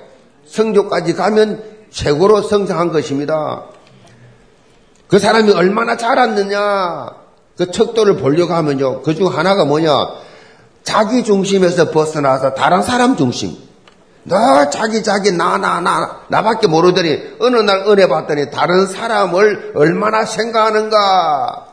성교까지 0.45 1.15
가면 1.15 1.63
최고로 1.89 2.43
성장한 2.43 2.91
것입니다. 2.91 3.63
그 5.07 5.17
사람이 5.17 5.51
얼마나 5.51 5.97
자랐느냐? 5.97 7.09
그 7.57 7.71
척도를 7.71 8.17
보려고 8.17 8.53
하면요. 8.53 9.01
그 9.01 9.15
중 9.15 9.27
하나가 9.35 9.65
뭐냐? 9.65 9.91
자기 10.83 11.23
중심에서 11.23 11.89
벗어나서 11.91 12.53
다른 12.53 12.83
사람 12.83 13.15
중심. 13.15 13.55
너 14.25 14.69
자기 14.69 15.03
자기 15.03 15.31
나 15.31 15.57
나 15.57 15.81
나 15.81 16.23
나 16.29 16.41
밖에 16.43 16.67
모르더니 16.67 17.19
어느 17.39 17.57
날 17.57 17.79
은혜 17.87 18.07
받더니 18.07 18.51
다른 18.51 18.87
사람을 18.87 19.73
얼마나 19.75 20.23
생각하는가? 20.25 21.67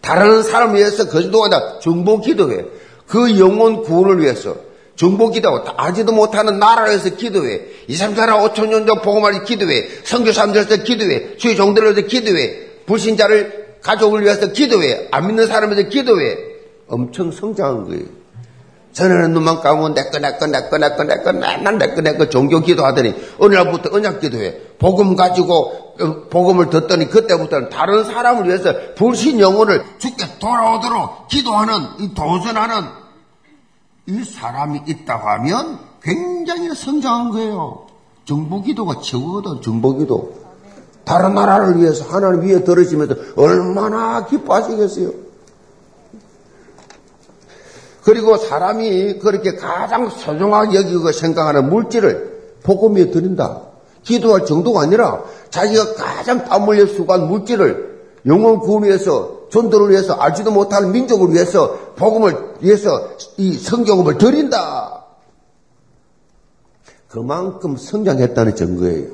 다른 0.00 0.42
사람을 0.42 0.76
위해서 0.76 1.08
거짓도하다 1.08 1.80
중보 1.80 2.20
기도해 2.20 2.64
그 3.08 3.38
영혼 3.40 3.82
구원을 3.82 4.20
위해서 4.22 4.54
중보 4.94 5.30
기도하고 5.30 5.68
아지도 5.76 6.12
못하는 6.12 6.58
나라에서 6.60 7.10
기도해 7.16 7.60
2, 7.88 7.94
3, 7.96 8.14
4, 8.14 8.26
5천 8.38 8.68
년 8.68 8.86
전 8.86 9.02
복음을 9.02 9.44
기도해 9.44 9.88
성교사람들에서 10.04 10.84
기도해 10.84 11.36
주의 11.38 11.56
종들을 11.56 11.92
위해서 11.94 12.06
기도해 12.08 12.56
불신자를 12.86 13.78
가족을 13.82 14.22
위해서 14.22 14.52
기도해 14.52 15.08
안 15.10 15.26
믿는 15.26 15.48
사람에서 15.48 15.88
기도해 15.88 16.36
엄청 16.88 17.32
성장한 17.32 17.84
거예요 17.86 18.04
전에는 18.96 19.34
눈만 19.34 19.60
감으면 19.60 19.92
내꺼 19.92 20.18
내꺼 20.18 20.46
내꺼 20.46 20.78
내꺼 20.78 21.04
내꺼 21.04 21.32
맨날 21.32 21.76
내꺼 21.76 22.00
내꺼 22.00 22.30
종교 22.30 22.60
기도하더니 22.60 23.14
어느 23.38 23.54
날부터 23.54 23.94
언약 23.94 24.20
기도해 24.20 24.78
복음 24.78 25.16
가지고 25.16 25.94
어, 26.00 26.28
복음을 26.30 26.70
듣더니 26.70 27.10
그때부터는 27.10 27.68
다른 27.68 28.04
사람을 28.04 28.46
위해서 28.46 28.72
불신 28.94 29.38
영혼을 29.38 29.84
죽게 29.98 30.38
돌아오도록 30.38 31.28
기도하는 31.28 31.74
이 32.00 32.14
도전하는 32.14 32.88
이 34.06 34.24
사람이 34.24 34.82
있다고 34.86 35.28
하면 35.28 35.78
굉장히 36.02 36.74
성장한 36.74 37.30
거예요. 37.32 37.86
정보 38.24 38.62
기도가 38.62 39.00
최고거든 39.02 39.60
정보 39.60 39.94
기도. 39.98 40.34
다른 41.04 41.34
나라를 41.34 41.78
위해서 41.78 42.04
하나님 42.06 42.42
위에 42.42 42.64
들으시면서 42.64 43.14
얼마나 43.36 44.24
기뻐하시겠어요. 44.24 45.25
그리고 48.06 48.36
사람이 48.36 49.18
그렇게 49.18 49.56
가장 49.56 50.08
소중하게 50.08 50.76
여기고 50.76 51.10
생각하는 51.10 51.68
물질을 51.68 52.54
복음에 52.62 53.10
드린다. 53.10 53.62
기도할 54.04 54.46
정도가 54.46 54.82
아니라 54.82 55.24
자기가 55.50 55.94
가장 55.94 56.44
땀 56.44 56.68
흘려 56.68 56.86
수고한 56.86 57.26
물질을 57.26 58.04
영원 58.26 58.60
구원위해서 58.60 59.48
존도를 59.48 59.90
위해서 59.90 60.14
알지도 60.14 60.52
못할 60.52 60.86
민족을 60.86 61.34
위해서 61.34 61.76
복음을 61.96 62.54
위해서 62.60 63.08
이 63.38 63.54
성경음을 63.54 64.18
드린다. 64.18 65.02
그만큼 67.08 67.76
성장했다는 67.76 68.54
증거예요. 68.54 69.08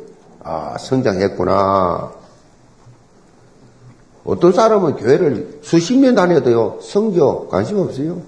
아, 0.45 0.77
성장했구나. 0.79 2.13
어떤 4.25 4.53
사람은 4.53 4.97
교회를 4.97 5.61
수십 5.63 5.97
년 5.97 6.15
다녀도요, 6.15 6.81
성교 6.83 7.49
관심 7.49 7.79
없어요. 7.79 8.21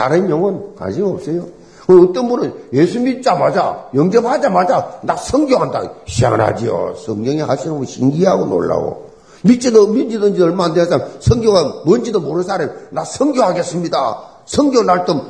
다른 0.00 0.30
영혼 0.30 0.74
관심 0.76 1.04
없어요. 1.04 1.44
어떤 1.86 2.26
분은 2.26 2.54
예수 2.72 2.98
믿자마자, 3.00 3.90
영접하자마자, 3.94 5.00
나 5.02 5.14
성교한다. 5.14 5.92
희한하지요. 6.06 6.94
성경에 7.04 7.42
하시는 7.42 7.76
분 7.76 7.84
신기하고 7.84 8.46
놀라워. 8.46 9.10
믿지도, 9.42 9.88
믿지든지 9.88 10.42
얼마 10.42 10.64
안 10.64 10.74
사람, 10.74 11.06
성교가 11.18 11.82
뭔지도 11.84 12.20
모르는 12.20 12.44
사람, 12.44 12.70
나 12.88 13.04
성교하겠습니다. 13.04 14.22
성교 14.46 14.84
날좀 14.84 15.20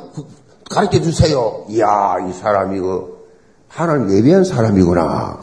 가르쳐 0.71 1.00
주세요. 1.00 1.65
이야, 1.69 2.19
이 2.29 2.33
사람이 2.33 2.79
그, 2.79 3.27
하나님 3.67 4.17
예비한 4.17 4.45
사람이구나. 4.45 5.41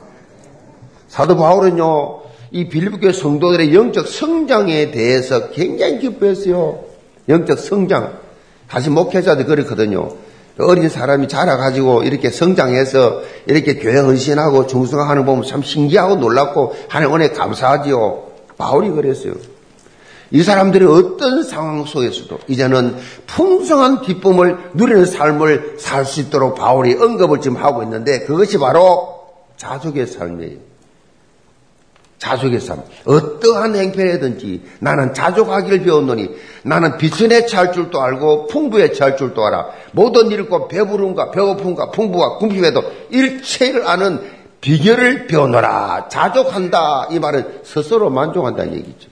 사도 1.09 1.35
바울은요, 1.35 2.19
이 2.51 2.69
빌립교회 2.69 3.11
성도들의 3.11 3.75
영적 3.75 4.07
성장에 4.07 4.91
대해서 4.91 5.49
굉장히 5.49 5.99
기뻐했어요. 5.99 6.79
영적 7.27 7.59
성장. 7.59 8.26
다시 8.69 8.89
목회자도 8.89 9.45
그렇거든요. 9.45 10.09
어린 10.59 10.89
사람이 10.89 11.27
자라가지고 11.27 12.03
이렇게 12.03 12.31
성장해서 12.31 13.21
이렇게 13.45 13.75
교회 13.75 13.99
헌신하고 13.99 14.67
중성하는 14.67 15.23
거 15.23 15.31
보면 15.31 15.47
참 15.47 15.61
신기하고 15.61 16.15
놀랍고 16.15 16.75
하나님 16.89 17.15
은혜 17.15 17.29
감사하지요. 17.29 18.23
바울이 18.57 18.89
그랬어요. 18.89 19.33
이 20.31 20.43
사람들이 20.43 20.83
어떤 20.85 21.43
상황 21.43 21.85
속에서도 21.85 22.39
이제는 22.47 22.97
풍성한 23.27 24.01
기쁨을 24.01 24.57
누리는 24.73 25.05
삶을 25.05 25.75
살 25.79 26.03
수 26.05 26.19
있도록 26.21 26.55
바울이 26.55 26.95
언급을 26.95 27.39
지금 27.39 27.57
하고 27.57 27.83
있는데 27.83 28.21
그것이 28.21 28.57
바로 28.57 29.15
자족의 29.57 30.07
삶이에요. 30.07 30.66
자족의 32.19 32.59
삶. 32.59 32.81
어떠한 33.05 33.75
행편이든지 33.75 34.63
나는 34.79 35.13
자족하기를 35.13 35.83
배웠노니 35.83 36.29
나는 36.63 36.97
비천에 36.97 37.45
처할 37.45 37.71
줄도 37.71 38.01
알고 38.01 38.47
풍부에 38.47 38.91
처할 38.91 39.17
줄도 39.17 39.45
알아. 39.45 39.67
모든 39.91 40.31
일과 40.31 40.67
배부름과 40.67 41.31
배고픔과 41.31 41.91
풍부와 41.91 42.37
궁핍에도 42.37 42.81
일체를 43.11 43.87
아는 43.87 44.37
비결을 44.61 45.27
배워노라. 45.27 46.07
자족한다. 46.09 47.07
이 47.11 47.19
말은 47.19 47.61
스스로 47.63 48.09
만족한다는 48.09 48.73
얘기죠. 48.73 49.09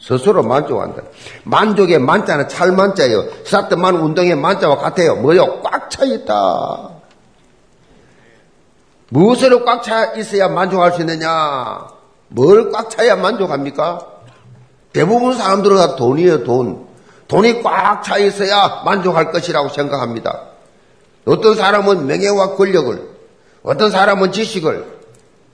스스로 0.00 0.42
만족한다. 0.42 1.02
만족의 1.44 2.00
만자는 2.00 2.48
찰만자예요. 2.48 3.44
사트만 3.44 3.94
운동의 3.96 4.34
만자와 4.34 4.78
같아요. 4.78 5.16
뭐요? 5.16 5.60
꽉 5.62 5.88
차 5.90 6.04
있다. 6.04 6.90
무엇으로 9.10 9.64
꽉 9.64 9.82
차 9.82 10.12
있어야 10.14 10.48
만족할 10.48 10.92
수 10.92 11.00
있느냐? 11.00 11.97
뭘 12.28 12.70
꽉 12.70 12.90
차야 12.90 13.16
만족합니까? 13.16 14.06
대부분 14.92 15.36
사람들은 15.36 15.76
다 15.76 15.96
돈이에요, 15.96 16.44
돈. 16.44 16.86
돈이 17.28 17.62
꽉 17.62 18.02
차 18.02 18.18
있어야 18.18 18.82
만족할 18.84 19.30
것이라고 19.32 19.68
생각합니다. 19.68 20.42
어떤 21.26 21.54
사람은 21.54 22.06
명예와 22.06 22.56
권력을, 22.56 23.08
어떤 23.62 23.90
사람은 23.90 24.32
지식을, 24.32 24.98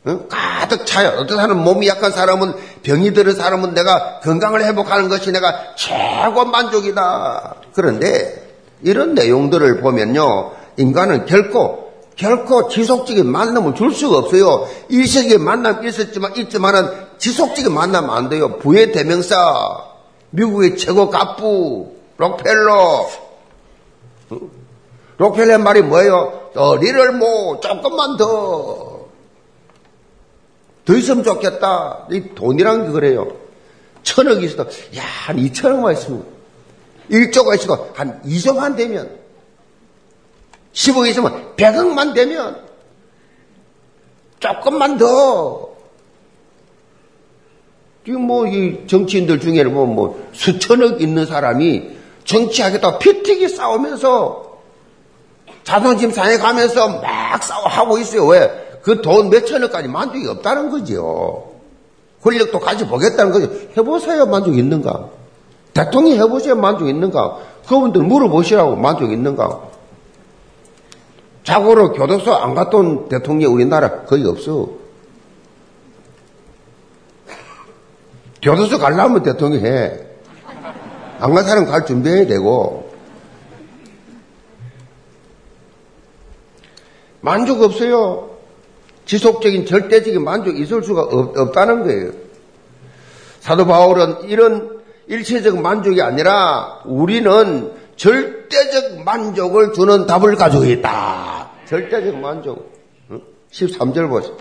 응? 0.06 0.26
가득 0.28 0.86
차요. 0.86 1.14
어떤 1.18 1.36
사람은 1.36 1.64
몸이 1.64 1.88
약한 1.88 2.12
사람은 2.12 2.54
병이 2.84 3.12
들은 3.12 3.34
사람은 3.34 3.74
내가 3.74 4.20
건강을 4.20 4.64
회복하는 4.64 5.08
것이 5.08 5.32
내가 5.32 5.74
최고 5.76 6.44
만족이다. 6.44 7.54
그런데 7.74 8.56
이런 8.82 9.14
내용들을 9.14 9.80
보면요. 9.80 10.52
인간은 10.76 11.26
결코 11.26 11.83
결코 12.16 12.68
지속적인 12.68 13.26
만남을 13.26 13.74
줄 13.74 13.92
수가 13.92 14.18
없어요. 14.18 14.68
일시적인 14.88 15.42
만남 15.42 15.86
있었지만, 15.86 16.36
있지만은 16.36 16.88
지속적인 17.18 17.72
만나면 17.72 18.10
안 18.10 18.28
돼요. 18.28 18.58
부의 18.58 18.92
대명사, 18.92 19.84
미국의 20.30 20.76
최고 20.76 21.10
갑부, 21.10 21.92
록펠러. 22.16 23.08
록펠러 25.16 25.58
말이 25.58 25.82
뭐예요? 25.82 26.50
어, 26.54 26.76
리를 26.76 27.12
뭐, 27.12 27.58
조금만 27.60 28.16
더. 28.16 29.06
더 30.84 30.96
있으면 30.96 31.24
좋겠다. 31.24 32.06
이 32.10 32.34
돈이란 32.34 32.86
게 32.86 32.92
그래요. 32.92 33.26
천억이 34.02 34.46
있어도, 34.46 34.70
야, 34.96 35.02
한 35.26 35.38
이천억만 35.38 35.94
있으면, 35.94 36.24
일조가 37.08 37.54
있어도 37.54 37.90
한 37.94 38.20
2조만 38.22 38.76
되면, 38.76 39.23
10억 40.74 41.08
있으면 41.08 41.54
100억만 41.56 42.14
되면 42.14 42.62
조금만 44.40 44.98
더 44.98 45.70
지금 48.04 48.22
뭐 48.26 48.46
이 48.46 48.86
정치인들 48.86 49.40
중에는 49.40 49.72
뭐, 49.72 49.86
뭐 49.86 50.28
수천억 50.32 51.00
있는 51.00 51.24
사람이 51.24 51.90
정치하겠다고 52.24 52.98
피튀기 52.98 53.48
싸우면서 53.48 54.58
자존심 55.62 56.10
상해 56.10 56.36
가면서 56.36 57.00
막 57.00 57.42
싸워하고 57.42 57.96
있어요. 57.98 58.26
왜? 58.26 58.78
그 58.82 59.00
돈 59.00 59.30
몇천억까지 59.30 59.88
만족이 59.88 60.26
없다는 60.28 60.68
거죠. 60.70 61.52
권력도 62.22 62.60
가져보겠다는 62.60 63.32
거죠. 63.32 63.50
해보세요. 63.76 64.26
만족 64.26 64.58
있는가? 64.58 65.08
대통령 65.72 66.18
해보세요. 66.18 66.54
만족 66.56 66.88
있는가? 66.88 67.38
그분들 67.66 68.02
물어보시라고 68.02 68.76
만족 68.76 69.10
있는가? 69.10 69.60
자고로 71.44 71.92
교도소 71.92 72.34
안 72.34 72.54
갔던 72.54 73.08
대통령 73.08 73.54
우리나라 73.54 74.02
거의 74.02 74.26
없어. 74.26 74.70
교도소 78.42 78.78
가려면 78.78 79.22
대통령 79.22 79.64
해. 79.64 80.00
안 81.20 81.32
간 81.34 81.44
사람 81.44 81.64
갈 81.66 81.86
준비해야 81.86 82.26
되고. 82.26 82.92
만족 87.20 87.62
없어요. 87.62 88.30
지속적인 89.06 89.66
절대적인 89.66 90.22
만족이 90.22 90.60
있을 90.60 90.82
수가 90.82 91.02
없, 91.02 91.52
다는 91.52 91.84
거예요. 91.84 92.12
사도 93.40 93.66
바울은 93.66 94.22
이런 94.28 94.82
일체적 95.06 95.60
만족이 95.60 96.00
아니라 96.00 96.80
우리는 96.84 97.72
절대적 97.96 99.02
만족을 99.04 99.72
주는 99.72 100.06
답을 100.06 100.36
가지고 100.36 100.64
있다. 100.64 101.50
절대적 101.66 102.16
만족. 102.18 102.72
13절 103.50 104.08
보세요. 104.08 104.36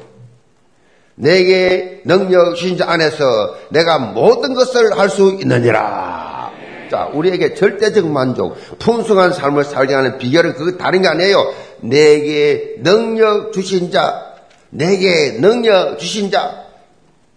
내게 1.15 2.01
능력 2.05 2.55
주신 2.55 2.77
자 2.77 2.89
안에서 2.89 3.23
내가 3.69 3.99
모든 3.99 4.55
것을 4.55 4.97
할 4.97 5.09
수 5.09 5.37
있느니라. 5.41 6.51
자, 6.89 7.09
우리에게 7.13 7.53
절대적 7.55 8.07
만족, 8.07 8.55
풍성한 8.79 9.33
삶을 9.33 9.63
살게 9.63 9.93
하는 9.93 10.17
비결은 10.17 10.53
그거 10.53 10.77
다른 10.77 11.01
게 11.01 11.07
아니에요. 11.07 11.53
내게 11.81 12.75
능력 12.79 13.51
주신 13.53 13.91
자, 13.91 14.33
내게 14.69 15.37
능력 15.39 15.97
주신 15.99 16.29
자. 16.31 16.63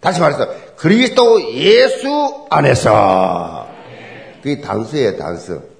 다시 0.00 0.20
말해서 0.20 0.48
그리스도 0.76 1.40
예수 1.54 2.46
안에서. 2.50 3.66
그게 4.42 4.60
단수예요, 4.60 5.16
단수. 5.16 5.75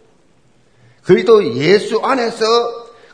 그리스도 1.06 1.54
예수 1.54 2.00
안에서 2.02 2.44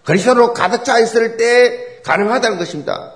그리스도로 0.04 0.54
가득 0.54 0.84
차 0.84 0.98
있을 0.98 1.36
때 1.36 2.00
가능하다는 2.02 2.58
것입니다. 2.58 3.12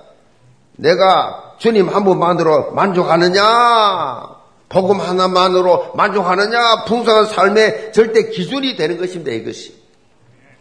내가 0.77 1.55
주님 1.57 1.89
한 1.89 2.03
분만으로 2.03 2.71
만족하느냐? 2.71 4.37
복음 4.69 4.99
하나만으로 4.99 5.93
만족하느냐? 5.95 6.85
풍성한 6.85 7.25
삶의 7.25 7.91
절대 7.93 8.29
기준이 8.29 8.75
되는 8.75 8.97
것입니다. 8.97 9.31
이것이. 9.31 9.75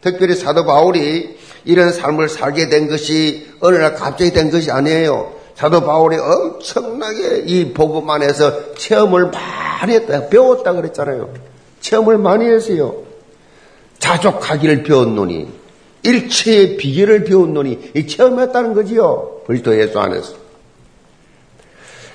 특별히 0.00 0.35
사도 0.35 0.64
바울이 0.64 1.38
이런 1.64 1.92
삶을 1.92 2.29
살게 2.29 2.68
된 2.68 2.88
것이 2.88 3.52
어느 3.61 3.76
날 3.76 3.94
갑자기 3.94 4.33
된 4.33 4.50
것이 4.50 4.70
아니에요. 4.70 5.35
사도 5.55 5.83
바울이 5.85 6.16
엄청나게 6.16 7.44
이 7.46 7.72
복음 7.74 8.09
안에서 8.09 8.74
체험을 8.74 9.31
많이 9.31 9.94
했다. 9.94 10.29
배웠다 10.29 10.72
그랬잖아요. 10.72 11.35
체험을 11.81 12.18
많이 12.18 12.46
했어요. 12.46 13.07
자족하기를 13.98 14.82
배웠노니 14.82 15.48
일체의 16.02 16.76
비결을 16.76 17.24
배웠노니 17.24 17.92
이 17.94 18.06
체험했다는 18.06 18.74
거지요. 18.74 19.40
그리스도 19.46 19.78
예수 19.78 19.98
안에서. 19.98 20.35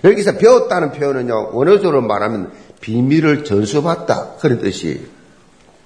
여기서 0.04 0.38
배웠다는 0.38 0.94
표현은요. 0.94 1.52
원어적으로 1.54 2.02
말하면 2.02 2.52
비밀을 2.80 3.44
전수받다 3.44 4.36
그런 4.39 4.60
뜻이. 4.60 5.06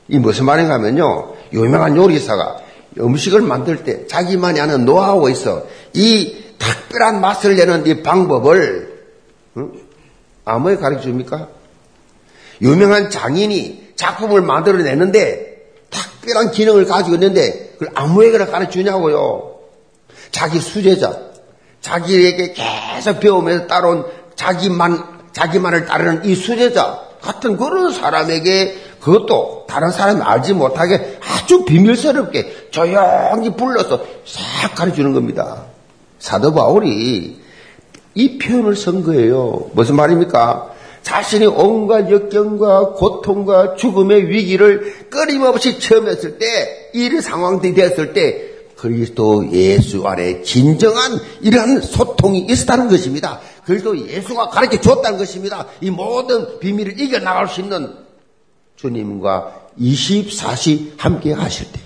이 0.08 0.20
무슨 0.20 0.46
말인가 0.46 0.76
하면요. 0.76 1.34
유명한 1.54 1.98
요리사가 1.98 2.60
음식을 3.00 3.42
만들 3.42 3.84
때 3.84 4.08
자기만이 4.08 4.60
아는 4.60 4.86
노하우가 4.86 5.30
있어. 5.32 5.68
이 5.94 6.44
특별한 6.58 7.20
맛을 7.20 7.56
내는 7.56 7.86
이 7.88 8.02
방법을 8.02 9.04
응? 9.58 9.72
아무에 10.46 10.78
가르쳐 10.78 11.02
줍니까? 11.02 11.50
유명한 12.62 13.10
장인이 13.10 13.94
작품을 13.96 14.42
만들어내는데 14.42 15.55
특별한 16.26 16.52
기능을 16.52 16.86
가지고 16.86 17.16
있는데 17.16 17.76
그걸 17.78 17.90
아무에게나 17.94 18.48
가르치냐고요. 18.48 19.56
자기 20.32 20.60
수제자, 20.60 21.18
자기에게 21.82 22.54
계속 22.54 23.20
배우면서 23.20 23.68
따라온 23.68 24.06
자기만, 24.36 25.04
자기만을 25.32 25.86
따르는 25.86 26.26
이 26.26 26.36
수제자 26.36 27.00
같은 27.22 27.58
그런 27.58 27.94
사람에게 27.94 28.76
그것도 29.00 29.66
다른 29.68 29.92
사람이 29.92 30.22
알지 30.22 30.54
못하게 30.54 31.20
아주 31.22 31.64
비밀스럽게 31.64 32.70
조용히 32.72 33.56
불러서 33.56 34.04
싹 34.26 34.76
가르치는 34.76 35.14
겁니다. 35.14 35.66
사도 36.18 36.54
바울이 36.54 37.40
이 38.16 38.38
표현을 38.40 38.76
쓴 38.76 39.04
거예요. 39.04 39.70
무슨 39.74 39.96
말입니까? 39.96 40.72
자신이 41.06 41.46
온갖 41.46 42.10
역경과 42.10 42.94
고통과 42.94 43.76
죽음의 43.76 44.28
위기를 44.28 45.08
끊임없이 45.12 45.80
체험했을 45.80 46.40
때, 46.40 46.90
이 46.96 47.08
상황들이 47.22 47.76
되었을 47.76 48.14
때, 48.14 48.50
그리스도 48.76 49.48
예수 49.52 50.06
안에 50.06 50.42
진정한 50.42 51.20
이러한 51.42 51.82
소통이 51.82 52.48
있었다는 52.50 52.90
것입니다. 52.90 53.40
그리스도 53.66 53.96
예수가 53.96 54.50
가르쳐 54.50 54.82
줬다는 54.82 55.20
것입니다. 55.20 55.68
이 55.80 55.92
모든 55.92 56.60
비밀을 56.60 57.00
이겨나갈 57.00 57.48
수 57.48 57.62
있는 57.62 57.94
주님과 58.76 59.70
24시 59.80 60.94
함께 60.98 61.34
하실 61.34 61.72
때. 61.72 61.80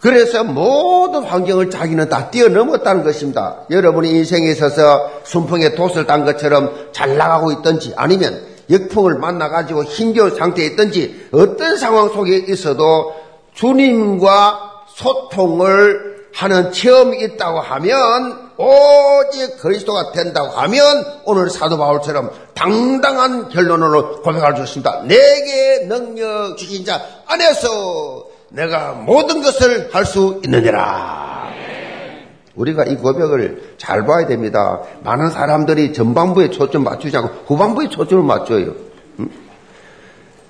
그래서 0.00 0.42
모든 0.44 1.24
환경을 1.24 1.70
자기는 1.70 2.08
다 2.08 2.30
뛰어넘었다는 2.30 3.04
것입니다. 3.04 3.58
여러분이 3.70 4.08
인생에 4.10 4.50
있어서 4.50 5.10
순풍에 5.24 5.74
돛을 5.74 6.06
단 6.06 6.24
것처럼 6.24 6.88
잘 6.92 7.18
나가고 7.18 7.52
있든지 7.52 7.92
아니면 7.96 8.42
역풍을 8.70 9.18
만나가지고 9.18 9.84
힘겨운 9.84 10.34
상태에 10.34 10.66
있든지 10.66 11.28
어떤 11.32 11.76
상황 11.76 12.08
속에 12.08 12.44
있어도 12.48 13.14
주님과 13.54 14.84
소통을 14.94 16.10
하는 16.32 16.72
체험이 16.72 17.22
있다고 17.24 17.60
하면 17.60 18.50
오직 18.56 19.58
그리스도가 19.58 20.12
된다고 20.12 20.48
하면 20.48 21.04
오늘 21.24 21.50
사도 21.50 21.76
바울처럼 21.76 22.30
당당한 22.54 23.48
결론으로 23.48 24.22
고백할 24.22 24.56
수 24.56 24.62
있습니다. 24.62 25.02
내게 25.06 25.86
능력 25.88 26.56
주신 26.56 26.84
자 26.84 27.00
안에서 27.26 28.29
내가 28.50 28.92
모든 28.92 29.42
것을 29.42 29.90
할 29.92 30.04
수 30.04 30.40
있느니라. 30.44 31.50
우리가 32.56 32.84
이 32.84 32.96
고백을 32.96 33.74
잘 33.78 34.04
봐야 34.04 34.26
됩니다. 34.26 34.80
많은 35.02 35.30
사람들이 35.30 35.92
전반부에 35.92 36.50
초점 36.50 36.84
맞추지 36.84 37.16
않고 37.16 37.44
후반부에 37.46 37.88
초점을 37.88 38.22
맞춰요. 38.24 38.74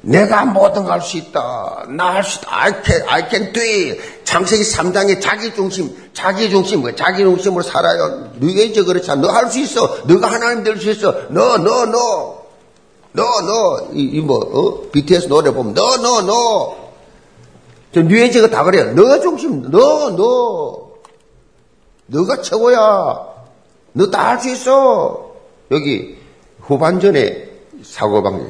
내가 0.02 0.46
뭐든 0.46 0.86
할 0.86 1.02
수 1.02 1.18
있다. 1.18 1.84
나 1.90 2.14
할 2.14 2.24
수 2.24 2.38
있다. 2.38 2.48
I 2.50 2.72
can, 2.82 3.02
I 3.06 3.22
can 3.28 3.52
do 3.52 3.62
it. 3.62 4.00
창세기 4.24 4.62
3장의 4.62 5.20
자기중심, 5.20 5.94
자기중심, 6.14 6.80
뭐 6.80 6.94
자기중심으로 6.94 7.62
살아요. 7.62 8.30
누가 8.40 8.82
그렇지 8.86 9.14
너할 9.16 9.50
수 9.50 9.58
있어. 9.60 9.98
너가 10.06 10.32
하나님 10.32 10.64
될 10.64 10.78
수 10.78 10.90
있어. 10.90 11.28
너, 11.28 11.58
너, 11.58 11.84
너. 11.84 12.40
너, 13.12 13.22
너. 13.42 13.88
이, 13.92 14.02
이 14.04 14.20
뭐, 14.20 14.38
어? 14.38 14.90
BTS 14.90 15.28
노래 15.28 15.50
보면, 15.52 15.74
너, 15.74 15.96
너, 15.98 16.22
너. 16.22 16.89
저 17.92 18.02
뉴에이지가 18.02 18.50
다 18.50 18.62
그래요. 18.64 18.92
너 18.94 19.18
중심, 19.20 19.70
너, 19.70 20.10
너. 20.16 20.90
너가 22.06 22.40
최고야. 22.42 22.78
너 23.92 24.10
다 24.10 24.30
할 24.30 24.40
수 24.40 24.50
있어. 24.50 25.32
여기 25.72 26.16
후반전에 26.60 27.48
사고방식, 27.82 28.48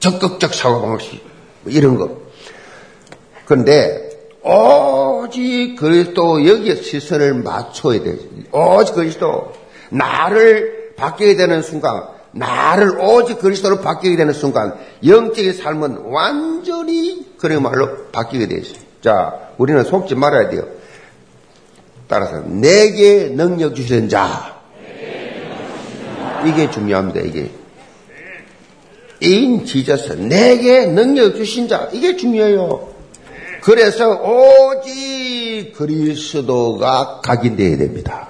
적극적 0.00 0.54
사고방식, 0.54 1.22
뭐 1.62 1.72
이런 1.72 1.96
거. 1.98 2.10
그런데 3.44 4.10
오직 4.42 5.76
그리스도 5.78 6.46
여기에 6.46 6.76
시선을 6.76 7.34
맞춰야 7.34 8.02
돼. 8.02 8.16
오직 8.52 8.94
그리스도. 8.94 9.52
나를 9.90 10.94
바뀌게 10.96 11.36
되는 11.36 11.60
순간, 11.60 12.02
나를 12.32 12.98
오직 13.00 13.38
그리스도로 13.40 13.80
바뀌게 13.80 14.16
되는 14.16 14.32
순간 14.32 14.74
영적인 15.06 15.52
삶은 15.52 16.04
완전히 16.06 17.26
그런 17.42 17.60
말로 17.60 18.06
바뀌게 18.12 18.44
있어요. 18.44 18.78
자, 19.02 19.50
우리는 19.58 19.82
속지 19.82 20.14
말아야 20.14 20.48
돼요. 20.48 20.64
따라서 22.06 22.38
내게 22.46 23.30
능력 23.30 23.74
주신 23.74 24.08
자. 24.08 24.60
이게 26.46 26.70
중요합니다. 26.70 27.20
이게 27.20 27.50
인 29.20 29.64
지저스 29.64 30.12
내게 30.12 30.86
능력 30.86 31.34
주신 31.34 31.66
자 31.66 31.88
이게 31.92 32.16
중요해요. 32.16 32.88
그래서 33.60 34.10
오직 34.10 35.72
그리스도가 35.76 37.22
각인되어야 37.24 37.76
됩니다. 37.76 38.28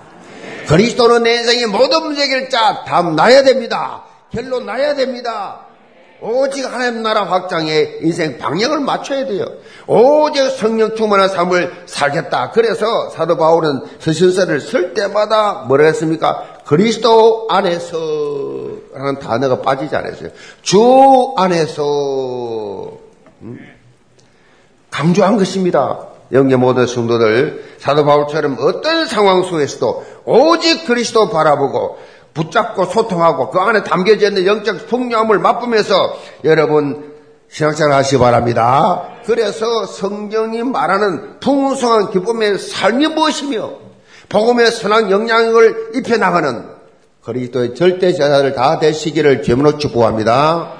그리스도는 0.68 1.22
내 1.22 1.36
인생의 1.36 1.66
모든 1.66 2.04
문제 2.04 2.28
결자 2.28 2.84
답 2.84 3.14
나야 3.14 3.42
됩니다. 3.42 4.04
결론 4.30 4.64
나야 4.66 4.94
됩니다. 4.94 5.66
오직 6.22 6.64
하나님 6.64 7.02
나라 7.02 7.24
확장에 7.24 7.96
인생 8.00 8.38
방향을 8.38 8.78
맞춰야 8.80 9.26
돼요. 9.26 9.44
오직 9.88 10.50
성령 10.50 10.94
충만한 10.94 11.28
삶을 11.28 11.84
살겠다. 11.86 12.52
그래서 12.52 13.10
사도 13.10 13.36
바울은 13.36 13.82
서신서를 13.98 14.60
쓸 14.60 14.94
때마다 14.94 15.64
뭐라 15.66 15.84
했습니까? 15.86 16.60
그리스도 16.64 17.48
안에서 17.50 17.98
라는 18.94 19.18
단어가 19.18 19.60
빠지지 19.62 19.96
않았어요. 19.96 20.30
주 20.62 21.34
안에서 21.36 22.92
음? 23.42 23.58
강조한 24.90 25.36
것입니다. 25.38 26.06
영계 26.32 26.56
모든 26.56 26.86
성도들 26.86 27.76
사도 27.78 28.04
바울처럼 28.04 28.56
어떤 28.60 29.06
상황 29.06 29.42
속에서도 29.42 30.04
오직 30.24 30.86
그리스도 30.86 31.28
바라보고 31.28 31.98
붙잡고 32.34 32.86
소통하고 32.86 33.50
그 33.50 33.58
안에 33.58 33.82
담겨져 33.82 34.28
있는 34.28 34.46
영적 34.46 34.86
풍요함을 34.88 35.38
맛보면서 35.38 36.18
여러분 36.44 37.12
신학생활 37.48 37.92
하시기 37.98 38.18
바랍니다. 38.18 39.08
그래서 39.26 39.84
성경이 39.84 40.62
말하는 40.62 41.38
풍성한 41.40 42.10
기쁨의 42.10 42.58
삶이 42.58 43.08
무엇이며 43.08 43.70
복음의 44.30 44.70
선한 44.70 45.10
영향을 45.10 45.90
입혀나가는 45.94 46.64
그리스도의 47.22 47.74
절대 47.74 48.12
제자들 48.12 48.54
다 48.54 48.78
되시기를 48.78 49.42
죄문으로 49.42 49.78
축복합니다. 49.78 50.72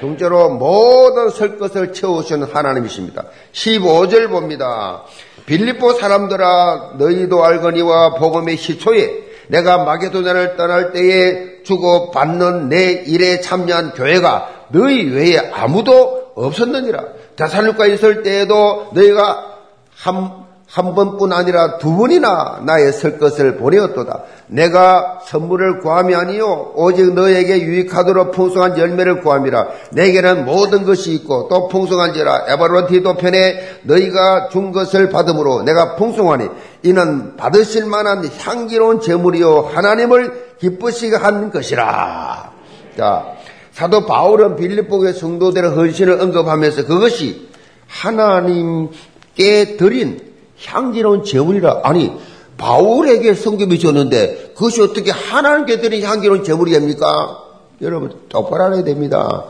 둘째로 0.00 0.50
모든 0.50 1.28
설 1.28 1.58
것을 1.58 1.92
채우시는 1.92 2.46
하나님이십니다. 2.50 3.24
15절 3.52 4.30
봅니다. 4.30 5.02
빌립보 5.44 5.94
사람들아 5.94 6.92
너희도 6.98 7.44
알거니와 7.44 8.14
복음의 8.14 8.56
시초에 8.56 9.29
내가 9.50 9.84
마게도냐를 9.84 10.56
떠날 10.56 10.92
때에 10.92 11.62
주고 11.64 12.10
받는 12.10 12.68
내 12.68 12.92
일에 12.92 13.40
참여한 13.40 13.92
교회가 13.92 14.66
너희 14.68 15.10
외에 15.10 15.38
아무도 15.52 16.32
없었느니라. 16.36 17.04
대살육과 17.36 17.86
있을 17.86 18.22
때에도 18.22 18.90
너희가 18.94 19.56
한, 19.96 20.44
한 20.70 20.94
번뿐 20.94 21.32
아니라 21.32 21.78
두 21.78 21.96
번이나 21.96 22.60
나의 22.64 22.92
설 22.92 23.18
것을 23.18 23.56
보내었도다. 23.56 24.22
내가 24.46 25.18
선물을 25.26 25.80
구함이 25.80 26.14
아니요 26.14 26.72
오직 26.76 27.12
너에게 27.12 27.60
유익하도록 27.62 28.30
풍성한 28.30 28.78
열매를 28.78 29.20
구함이라. 29.20 29.66
내게는 29.90 30.44
모든 30.44 30.84
것이 30.84 31.12
있고 31.14 31.48
또 31.48 31.66
풍성한지라 31.66 32.44
에바로티도 32.46 33.14
편에 33.16 33.80
너희가 33.82 34.48
준 34.50 34.70
것을 34.70 35.10
받음으로 35.10 35.64
내가 35.64 35.96
풍성하니 35.96 36.48
이는 36.84 37.36
받으실 37.36 37.86
만한 37.86 38.24
향기로운 38.38 39.00
제물이요 39.00 39.70
하나님을 39.74 40.54
기쁘시게 40.60 41.16
한 41.16 41.50
것이라. 41.50 42.52
자, 42.96 43.26
사도 43.72 44.06
바울은 44.06 44.54
빌립보의 44.54 45.14
성도들의 45.14 45.70
헌신을 45.72 46.20
언급하면서 46.20 46.86
그것이 46.86 47.48
하나님께 47.88 49.76
드린 49.76 50.29
향기로운 50.64 51.24
제물이라. 51.24 51.80
아니, 51.84 52.12
바울에게 52.56 53.34
성경이 53.34 53.78
줬는데 53.78 54.52
그것이 54.54 54.82
어떻게 54.82 55.10
하나님께 55.10 55.80
드린 55.80 56.02
향기로운 56.02 56.44
제물이 56.44 56.72
됩니까? 56.72 57.38
여러분 57.80 58.12
똑바로 58.28 58.64
알아야 58.64 58.84
됩니다. 58.84 59.44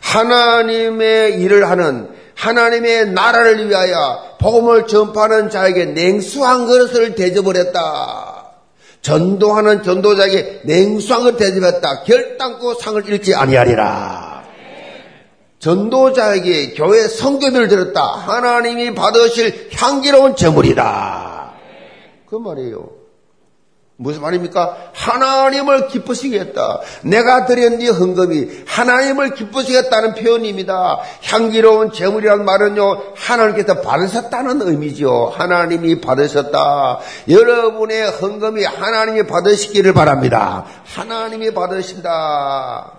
하나님의 0.00 1.40
일을 1.40 1.68
하는 1.68 2.08
하나님의 2.34 3.10
나라를 3.10 3.68
위하여 3.68 4.36
복음을 4.40 4.86
전파하는 4.86 5.50
자에게 5.50 5.86
냉수한 5.86 6.66
그릇을 6.66 7.14
대접을 7.14 7.56
했다. 7.56 8.52
전도하는 9.02 9.82
전도자에게 9.82 10.62
냉수한 10.64 11.24
그릇을 11.24 11.38
대접했다. 11.38 12.04
결단코 12.04 12.74
상을 12.74 13.06
잃지 13.06 13.34
아니하리라. 13.34 14.33
전도자에게 15.64 16.74
교회 16.74 17.08
성교들을 17.08 17.68
들었다. 17.68 18.02
하나님이 18.02 18.94
받으실 18.94 19.70
향기로운 19.74 20.36
제물이다. 20.36 21.52
그 22.26 22.36
말이에요. 22.36 22.90
무슨 23.96 24.20
말입니까? 24.20 24.90
하나님을 24.92 25.86
기쁘시겠다. 25.86 26.80
내가 27.04 27.46
드린 27.46 27.80
이 27.80 27.88
헌금이 27.88 28.64
하나님을 28.66 29.34
기쁘시겠다는 29.34 30.16
표현입니다. 30.16 30.98
향기로운 31.22 31.92
재물이란 31.92 32.44
말은요, 32.44 33.14
하나님께서 33.14 33.80
받으셨다는 33.80 34.68
의미죠. 34.68 35.32
하나님이 35.34 36.00
받으셨다. 36.02 36.98
여러분의 37.30 38.10
헌금이 38.10 38.64
하나님이 38.64 39.26
받으시기를 39.26 39.94
바랍니다. 39.94 40.66
하나님이 40.84 41.54
받으신다. 41.54 42.93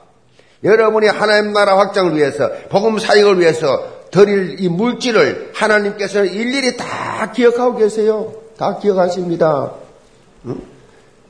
여러분이 0.65 1.07
하나님 1.07 1.53
나라 1.53 1.77
확장을 1.77 2.15
위해서, 2.15 2.49
복음 2.69 2.97
사역을 2.99 3.39
위해서 3.39 3.95
드릴 4.11 4.57
이 4.59 4.67
물질을 4.67 5.51
하나님께서는 5.53 6.33
일일이 6.33 6.75
다 6.75 7.31
기억하고 7.31 7.77
계세요. 7.77 8.33
다 8.57 8.77
기억하십니다. 8.79 9.73
응? 10.45 10.61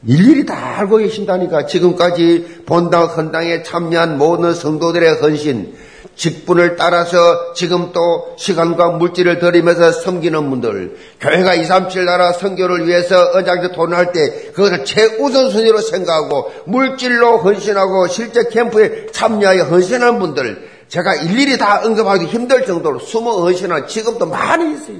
일일이 0.07 0.45
다 0.45 0.77
알고 0.79 0.97
계신다니까 0.97 1.65
지금까지 1.65 2.63
본당 2.65 3.05
헌당에 3.05 3.63
참여한 3.63 4.17
모든 4.17 4.53
성도들의 4.53 5.15
헌신, 5.15 5.75
직분을 6.15 6.75
따라서 6.77 7.53
지금 7.53 7.91
또 7.91 8.35
시간과 8.37 8.91
물질을 8.91 9.39
들이면서 9.39 9.91
섬기는 9.91 10.49
분들, 10.49 10.97
교회가 11.19 11.55
2, 11.55 11.65
3, 11.65 11.89
7 11.89 12.05
나라 12.05 12.31
선교를 12.31 12.87
위해서 12.87 13.19
어장에 13.33 13.71
돈을 13.71 13.97
할 13.97 14.13
때 14.13 14.51
그것을 14.53 14.85
최우선순위로 14.85 15.79
생각하고 15.81 16.51
물질로 16.65 17.39
헌신하고 17.39 18.07
실제 18.07 18.47
캠프에 18.47 19.07
참여하여 19.11 19.63
헌신하는 19.63 20.19
분들, 20.19 20.69
제가 20.87 21.15
일일이 21.15 21.57
다 21.57 21.81
언급하기 21.83 22.25
힘들 22.25 22.65
정도로 22.65 22.99
숨어 22.99 23.41
헌신한 23.41 23.87
지금도 23.87 24.25
많이 24.27 24.73
있어요. 24.73 24.99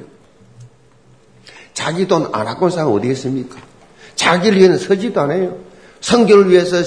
자기 1.73 2.07
돈안 2.07 2.31
갖고 2.31 2.69
사람 2.69 2.91
어디 2.91 3.09
있습니까? 3.09 3.57
자기를 4.15 4.57
위해서 4.57 4.77
서지도 4.77 5.21
않아요. 5.21 5.57
성교를 6.01 6.49
위해서, 6.49 6.77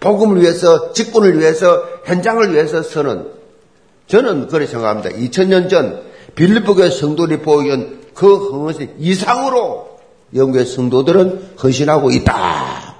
복음을 0.00 0.40
위해서, 0.40 0.92
직분을 0.92 1.38
위해서, 1.38 1.82
현장을 2.04 2.52
위해서 2.52 2.82
서는 2.82 3.35
저는 4.06 4.48
그렇게 4.48 4.66
생각합니다. 4.66 5.10
2000년 5.10 5.68
전 5.68 6.02
빌리프교회 6.34 6.90
성도들이 6.90 7.40
보이는 7.40 8.00
그 8.14 8.50
헌신 8.50 8.94
이상으로 8.98 9.98
영교회 10.34 10.64
성도들은 10.64 11.56
헌신하고 11.62 12.10
있다. 12.10 12.96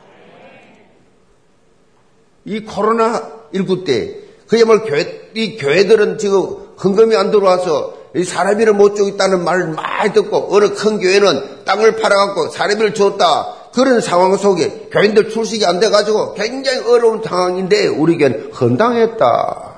이 2.45 2.64
코로나19 2.64 3.85
때 3.85 4.16
그야말로 4.47 4.85
교회, 4.85 5.31
이 5.35 5.57
교회들은 5.57 6.19
지금 6.19 6.57
헌금이 6.83 7.16
안 7.16 7.31
들어와서 7.31 7.95
사례비를 8.25 8.73
못 8.73 8.95
주고 8.95 9.09
있다는 9.11 9.45
말을 9.45 9.69
많이 9.71 10.12
듣고 10.12 10.55
어느 10.55 10.73
큰 10.73 10.99
교회는 10.99 11.64
땅을 11.64 11.97
팔아갖고 11.97 12.49
사례비를 12.51 12.95
줬다. 12.95 13.55
그런 13.75 14.01
상황 14.01 14.37
속에 14.37 14.88
교인들 14.90 15.29
출석이 15.29 15.66
안 15.66 15.81
돼가지고 15.81 16.35
굉장히 16.35 16.79
어려운 16.87 17.23
상황인데 17.23 17.88
우리 17.88 18.16
교회는 18.16 18.53
헌당했다. 18.53 19.76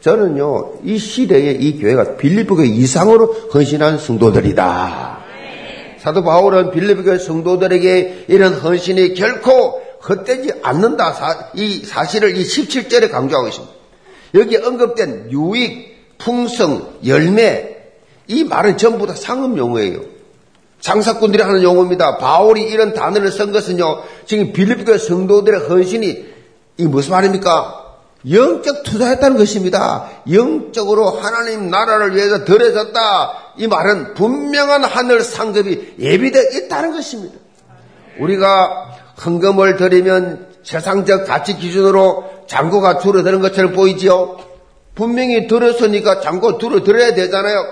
저는요, 0.00 0.74
이 0.84 0.96
시대에 0.98 1.52
이 1.52 1.80
교회가 1.80 2.16
빌리보 2.16 2.56
교회 2.56 2.68
이상으로 2.68 3.26
헌신한 3.52 3.98
성도들이다. 3.98 5.18
사도 5.98 6.22
바울은 6.22 6.70
빌리보 6.70 7.02
교회 7.02 7.18
성도들에게 7.18 8.26
이런 8.28 8.54
헌신이 8.54 9.14
결코 9.14 9.82
헛되지 10.08 10.60
않는다. 10.62 11.50
이 11.54 11.84
사실을 11.84 12.36
이 12.36 12.44
17절에 12.44 13.10
강조하고 13.10 13.48
있습니다. 13.48 13.74
여기 14.34 14.56
언급된 14.56 15.32
유익, 15.32 16.18
풍성, 16.18 16.98
열매, 17.06 17.76
이 18.28 18.44
말은 18.44 18.76
전부 18.76 19.06
다 19.06 19.14
상업 19.14 19.56
용어예요. 19.58 20.02
장사꾼들이 20.80 21.42
하는 21.42 21.62
용어입니다. 21.64 22.18
바울이 22.18 22.62
이런 22.62 22.94
단어를 22.94 23.32
쓴 23.32 23.50
것은요, 23.50 24.02
지금 24.26 24.52
빌립교 24.52 24.96
성도들의 24.98 25.68
헌신이 25.68 26.24
이 26.76 26.84
무슨 26.84 27.10
말입니까? 27.12 27.87
영적 28.28 28.82
투자했다는 28.82 29.36
것입니다. 29.38 30.08
영적으로 30.30 31.10
하나님 31.10 31.70
나라를 31.70 32.16
위해서 32.16 32.44
들여졌다. 32.44 33.54
이 33.58 33.66
말은 33.68 34.14
분명한 34.14 34.84
하늘 34.84 35.22
상급이 35.22 35.94
예비되어 35.98 36.42
있다는 36.52 36.92
것입니다. 36.92 37.36
우리가 38.18 38.96
헌금을 39.24 39.76
드리면 39.76 40.48
세상적 40.64 41.26
가치 41.26 41.56
기준으로 41.56 42.44
잔고가 42.46 42.98
줄어드는 42.98 43.40
것처럼 43.40 43.72
보이지요? 43.72 44.38
분명히 44.94 45.46
들었으니까 45.46 46.20
잔고 46.20 46.58
줄어들어야 46.58 47.14
되잖아요. 47.14 47.64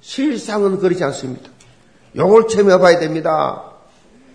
실상은 0.00 0.78
그렇지 0.80 1.04
않습니다. 1.04 1.48
요걸 2.16 2.48
체험해 2.48 2.78
봐야 2.78 2.98
됩니다. 2.98 3.62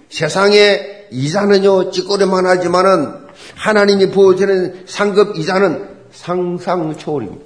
세상에 0.09 1.07
이자는요, 1.11 1.91
찌꺼리만 1.91 2.45
하지만은 2.45 3.24
하나님이 3.55 4.11
부어주는 4.11 4.85
상급 4.87 5.37
이자는 5.37 5.89
상상 6.11 6.95
초월입니다. 6.95 7.43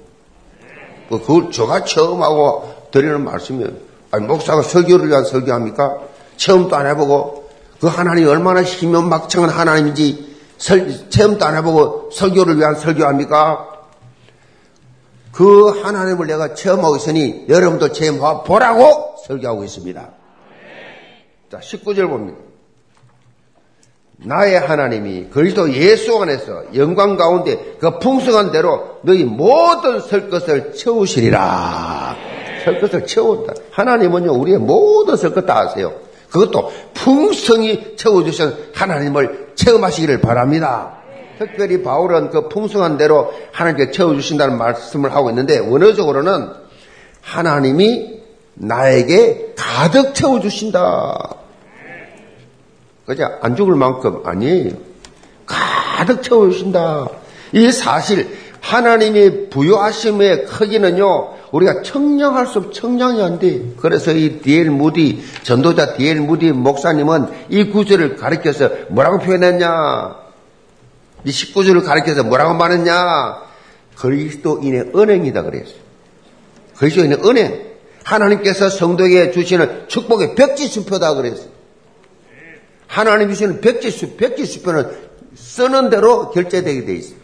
뭐 1.08 1.20
그걸 1.20 1.50
제가 1.50 1.84
처음 1.84 2.22
하고 2.22 2.72
드리는 2.90 3.22
말씀이에요. 3.24 3.70
아니, 4.12 4.26
목사가 4.26 4.62
설교를 4.62 5.08
위한 5.08 5.24
설교합니까? 5.24 5.98
체험도 6.36 6.74
안 6.74 6.86
해보고 6.86 7.50
그 7.80 7.86
하나님이 7.86 8.28
얼마나 8.28 8.62
희면 8.62 9.08
막창한 9.08 9.50
하나님인지 9.50 10.36
설, 10.58 11.08
체험도 11.08 11.44
안 11.44 11.56
해보고 11.56 12.10
설교를 12.12 12.58
위한 12.58 12.74
설교합니까? 12.74 13.68
그 15.32 15.80
하나님을 15.82 16.26
내가 16.26 16.54
체험하고 16.54 16.96
있으니 16.96 17.46
여러분도 17.48 17.92
체험해 17.92 18.44
보라고 18.44 19.16
설교하고 19.26 19.64
있습니다. 19.64 20.10
자, 21.50 21.58
19절 21.58 22.08
봅니다. 22.08 22.38
나의 24.22 24.58
하나님이 24.60 25.26
그리스도 25.30 25.72
예수 25.72 26.20
안에서 26.20 26.74
영광 26.74 27.16
가운데 27.16 27.76
그 27.80 27.98
풍성한 27.98 28.52
대로 28.52 28.98
너희 29.02 29.24
모든 29.24 30.00
설 30.00 30.28
것을 30.28 30.74
채우시리라. 30.74 32.16
설 32.64 32.80
것을 32.80 33.06
채웠다. 33.06 33.54
하나님은요, 33.70 34.32
우리의 34.32 34.58
모든 34.58 35.16
설 35.16 35.32
것 35.32 35.46
다 35.46 35.60
아세요. 35.60 35.94
그것도 36.30 36.70
풍성히 36.92 37.96
채워주신 37.96 38.52
하나님을 38.74 39.52
체험하시기를 39.54 40.20
바랍니다. 40.20 40.98
특별히 41.38 41.82
바울은 41.82 42.28
그 42.30 42.48
풍성한 42.48 42.98
대로 42.98 43.32
하나님께 43.52 43.90
채워주신다는 43.90 44.58
말씀을 44.58 45.14
하고 45.14 45.30
있는데, 45.30 45.58
원어적으로는 45.58 46.48
하나님이 47.22 48.20
나에게 48.54 49.54
가득 49.56 50.14
채워주신다. 50.14 51.36
그죠? 53.10 53.28
안 53.40 53.56
죽을 53.56 53.74
만큼 53.74 54.22
아니에요. 54.24 54.70
가득 55.44 56.22
채워주신다. 56.22 57.08
이 57.52 57.72
사실, 57.72 58.38
하나님의 58.60 59.50
부여하심의 59.50 60.44
크기는요, 60.44 61.34
우리가 61.50 61.82
청량할 61.82 62.46
수 62.46 62.60
없, 62.60 62.72
청량이 62.72 63.20
안 63.20 63.40
돼. 63.40 63.72
그래서 63.78 64.12
이 64.12 64.40
디엘 64.40 64.70
무디, 64.70 65.24
전도자 65.42 65.94
디엘 65.94 66.20
무디 66.20 66.52
목사님은 66.52 67.48
이 67.48 67.64
구절을 67.70 68.14
가르쳐서 68.14 68.70
뭐라고 68.90 69.18
표현했냐? 69.18 70.14
이 71.24 71.30
19절을 71.30 71.84
가르쳐서 71.84 72.22
뭐라고 72.22 72.54
말했냐? 72.54 73.42
그리스도인의 73.96 74.92
은행이다 74.94 75.42
그랬어요. 75.42 75.80
그리스도인의 76.76 77.18
은행. 77.26 77.70
하나님께서 78.04 78.70
성도에게 78.70 79.32
주시는 79.32 79.88
축복의 79.88 80.36
벽지 80.36 80.68
수표다 80.68 81.14
그랬어요. 81.14 81.59
하나님이 82.90 83.34
주시는 83.34 83.60
백지수, 83.60 84.16
백지수표는 84.16 84.90
쓰는 85.36 85.90
대로 85.90 86.30
결제되게 86.30 86.84
돼 86.84 86.94
있어요. 86.94 87.18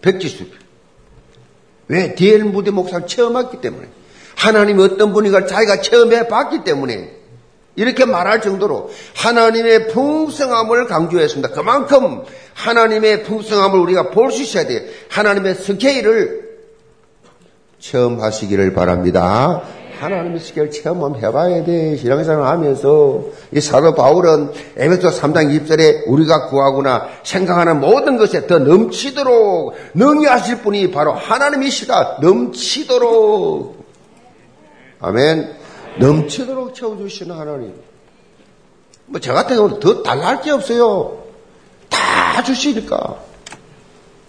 백지수표. 0.00 0.52
왜? 1.88 2.14
디엘 2.14 2.44
무대 2.44 2.70
목사를 2.70 3.06
체험했기 3.06 3.60
때문에. 3.60 3.88
하나님이 4.36 4.82
어떤 4.82 5.12
분인가 5.12 5.44
자기가 5.46 5.82
체험해 5.82 6.28
봤기 6.28 6.64
때문에 6.64 7.12
이렇게 7.76 8.06
말할 8.06 8.40
정도로 8.40 8.90
하나님의 9.16 9.88
풍성함을 9.88 10.86
강조했습니다. 10.86 11.50
그만큼 11.54 12.22
하나님의 12.54 13.24
풍성함을 13.24 13.78
우리가 13.78 14.10
볼 14.10 14.30
수 14.32 14.42
있어야 14.42 14.66
돼요. 14.66 14.80
하나님의 15.10 15.56
스케일을 15.56 16.42
체험하시기를 17.80 18.72
바랍니다. 18.72 19.62
하나님의 20.04 20.40
스케일 20.40 20.70
체험 20.70 21.02
한번 21.02 21.22
해봐야 21.22 21.64
돼. 21.64 21.96
신앙생활 21.96 22.46
하면서 22.46 23.22
이 23.52 23.60
사도 23.60 23.94
바울은 23.94 24.52
에베소 24.76 25.08
3장 25.08 25.66
2절에 25.66 26.04
우리가 26.06 26.48
구하거나 26.48 27.08
생각하는 27.22 27.80
모든 27.80 28.18
것에 28.18 28.46
더 28.46 28.58
넘치도록 28.58 29.74
능히 29.94 30.26
하실 30.26 30.58
분이 30.58 30.90
바로 30.90 31.12
하나님이시다. 31.12 32.18
넘치도록. 32.20 33.82
아멘. 35.00 35.56
넘치도록 35.98 36.74
채워주시는 36.74 37.36
하나님. 37.36 37.74
뭐, 39.06 39.20
저 39.20 39.32
같은 39.32 39.56
경우는 39.56 39.80
더 39.80 40.02
달랄 40.02 40.40
게 40.42 40.50
없어요. 40.50 41.24
다 41.88 42.42
주시니까. 42.42 43.16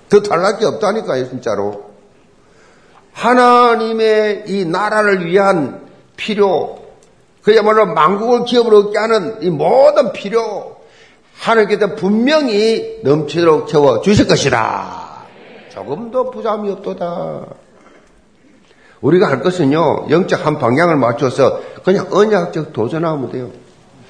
더 0.09 0.21
달랄 0.21 0.57
게 0.57 0.65
없다니까요, 0.65 1.29
진짜로. 1.29 1.94
하나님의 3.15 4.43
이 4.47 4.65
나라를 4.65 5.25
위한 5.25 5.81
필요, 6.17 6.79
그야말로 7.41 7.85
만국을 7.85 8.43
기업으로 8.43 8.79
얻게 8.79 8.97
하는 8.97 9.41
이 9.41 9.49
모든 9.49 10.11
필요 10.11 10.75
하나님께서 11.39 11.95
분명히 11.95 12.99
넘치도록 13.03 13.67
채워 13.67 14.01
주실 14.01 14.27
것이라. 14.27 15.25
조금도 15.69 16.31
부담이 16.31 16.69
없도다. 16.71 17.45
우리가 19.01 19.29
할 19.29 19.41
것은요, 19.41 20.07
영적 20.09 20.45
한 20.45 20.57
방향을 20.57 20.97
맞춰서 20.97 21.61
그냥 21.83 22.07
언약적 22.11 22.73
도전하면 22.73 23.31
돼요. 23.31 23.49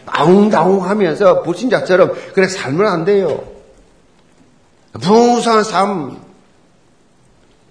다웅다웅 0.06 0.84
하면서 0.84 1.41
불신자처럼 1.44 2.13
그래 2.34 2.48
살면 2.48 2.88
안 2.88 3.06
돼요. 3.06 3.44
풍성한 5.02 5.63
삶. 5.63 6.24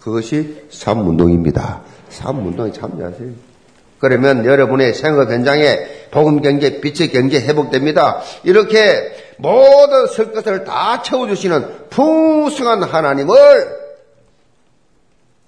그것이 0.05 0.67
삶운동입니다. 0.71 1.81
삶운동에 2.11 2.73
참여하세요. 2.73 3.31
그러면 3.99 4.45
여러분의 4.45 4.93
생업 4.93 5.31
현장에 5.31 5.79
복음 6.11 6.43
경제, 6.43 6.79
빛의 6.83 7.11
경제 7.11 7.41
회복됩니다. 7.41 8.21
이렇게 8.43 9.17
모든 9.39 10.07
설 10.07 10.33
것을 10.33 10.65
다 10.65 11.01
채워주시는 11.01 11.89
풍성한 11.89 12.83
하나님을 12.83 13.35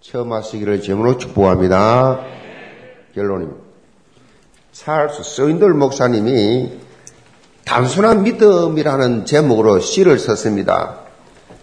처음 0.01 0.33
하시기를 0.33 0.81
제으로 0.81 1.19
축복합니다. 1.19 2.25
결론입니다. 3.15 3.61
찰스 4.73 5.23
서인돌 5.23 5.75
목사님이 5.75 6.79
단순한 7.67 8.23
믿음이라는 8.23 9.27
제목으로 9.27 9.81
시를 9.81 10.19
썼습니다. 10.19 11.01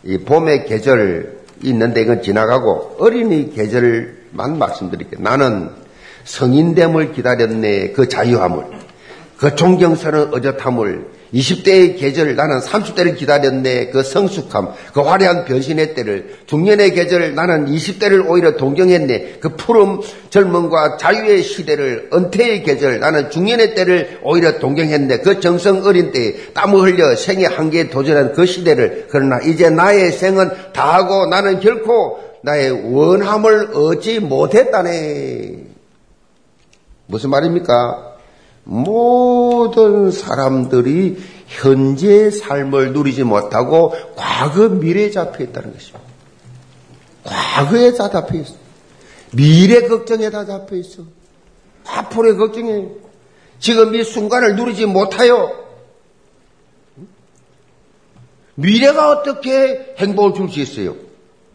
이 0.03 0.19
봄의 0.19 0.65
계절 0.65 1.42
있는데 1.63 2.01
이건 2.01 2.21
지나가고 2.21 2.97
어린이 2.99 3.53
계절만 3.53 4.57
말씀드릴게요. 4.57 5.21
나는 5.21 5.69
성인됨을 6.25 7.13
기다렸네 7.13 7.91
그 7.91 8.07
자유함을 8.07 8.82
그 9.43 9.55
존경스러운 9.55 10.33
어젓함을 10.33 11.05
20대의 11.33 11.99
계절 11.99 12.37
나는 12.37 12.59
30대를 12.59 13.17
기다렸네. 13.17 13.89
그 13.89 14.01
성숙함 14.01 14.69
그 14.93 15.01
화려한 15.01 15.43
변신의 15.43 15.95
때를 15.95 16.37
중년의 16.45 16.93
계절 16.93 17.35
나는 17.35 17.65
20대를 17.65 18.29
오히려 18.29 18.55
동경했네. 18.55 19.39
그 19.41 19.57
푸름 19.57 19.99
젊음과 20.29 20.95
자유의 20.95 21.43
시대를 21.43 22.11
은퇴의 22.13 22.63
계절 22.63 23.01
나는 23.01 23.29
중년의 23.31 23.75
때를 23.75 24.19
오히려 24.23 24.59
동경했네. 24.59 25.19
그 25.19 25.41
정성 25.41 25.83
어린 25.83 26.13
때에 26.13 26.53
땀을 26.53 26.79
흘려 26.79 27.13
생의 27.13 27.47
한계에 27.47 27.89
도전한 27.89 28.31
그 28.31 28.45
시대를 28.45 29.07
그러나 29.09 29.39
이제 29.39 29.69
나의 29.69 30.13
생은 30.13 30.51
다하고 30.71 31.25
나는 31.25 31.59
결코 31.59 32.17
나의 32.43 32.71
원함을 32.93 33.71
얻지 33.73 34.21
못했다네. 34.21 35.57
무슨 37.07 37.29
말입니까? 37.29 38.12
모든 38.63 40.11
사람들이 40.11 41.17
현재의 41.47 42.31
삶을 42.31 42.93
누리지 42.93 43.23
못하고 43.23 43.93
과거 44.15 44.69
미래에 44.69 45.11
잡혀 45.11 45.43
있다는 45.43 45.73
것입니다. 45.73 45.99
과거에 47.23 47.93
다 47.93 48.09
잡혀 48.09 48.37
있어. 48.37 48.55
미래 49.31 49.87
걱정에 49.87 50.29
다 50.29 50.45
잡혀 50.45 50.75
있어. 50.77 51.03
앞으로의 51.85 52.37
걱정에 52.37 52.87
지금 53.59 53.95
이 53.95 54.03
순간을 54.03 54.55
누리지 54.55 54.85
못하여 54.85 55.63
미래가 58.55 59.09
어떻게 59.09 59.95
행복을 59.97 60.33
줄 60.33 60.49
수 60.49 60.59
있어요? 60.59 60.95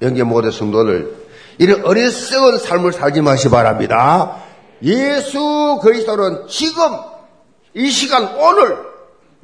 영계 0.03 0.23
모든 0.23 0.51
성도들 0.51 1.17
이런 1.59 1.85
어리석은 1.85 2.59
삶을 2.59 2.93
살지 2.93 3.21
마시 3.21 3.49
바랍니다. 3.49 4.43
예수 4.83 5.79
그리스도는 5.83 6.47
지금 6.49 6.83
이 7.75 7.91
시간 7.91 8.25
오늘 8.37 8.77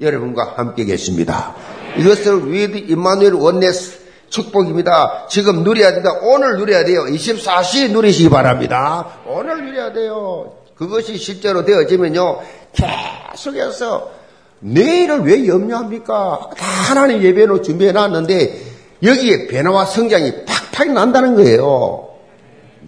여러분과 0.01 0.55
함께 0.57 0.85
계십니다. 0.85 1.55
이것을 1.97 2.51
with 2.53 2.77
임마누엘 2.93 3.35
oneness 3.35 4.05
축복입니다. 4.31 5.27
지금 5.29 5.63
누려야 5.63 5.93
된다. 5.93 6.13
오늘 6.23 6.57
누려야 6.57 6.85
돼요. 6.85 7.05
24시 7.05 7.93
누리시기 7.93 8.31
바랍니다. 8.31 9.19
오늘 9.27 9.65
누려야 9.65 9.93
돼요. 9.93 10.55
그것이 10.77 11.17
실제로 11.17 11.65
되어지면요. 11.65 12.41
계속해서 12.73 14.11
내일을 14.59 15.21
왜 15.21 15.47
염려합니까? 15.47 16.51
다 16.57 16.67
하나님 16.67 17.23
예배로 17.23 17.63
준비해 17.63 17.93
놨는데 17.93 18.61
여기에 19.03 19.47
변화와 19.49 19.85
성장이 19.85 20.45
팍팍 20.47 20.93
난다는 20.93 21.37
거예요. 21.37 22.04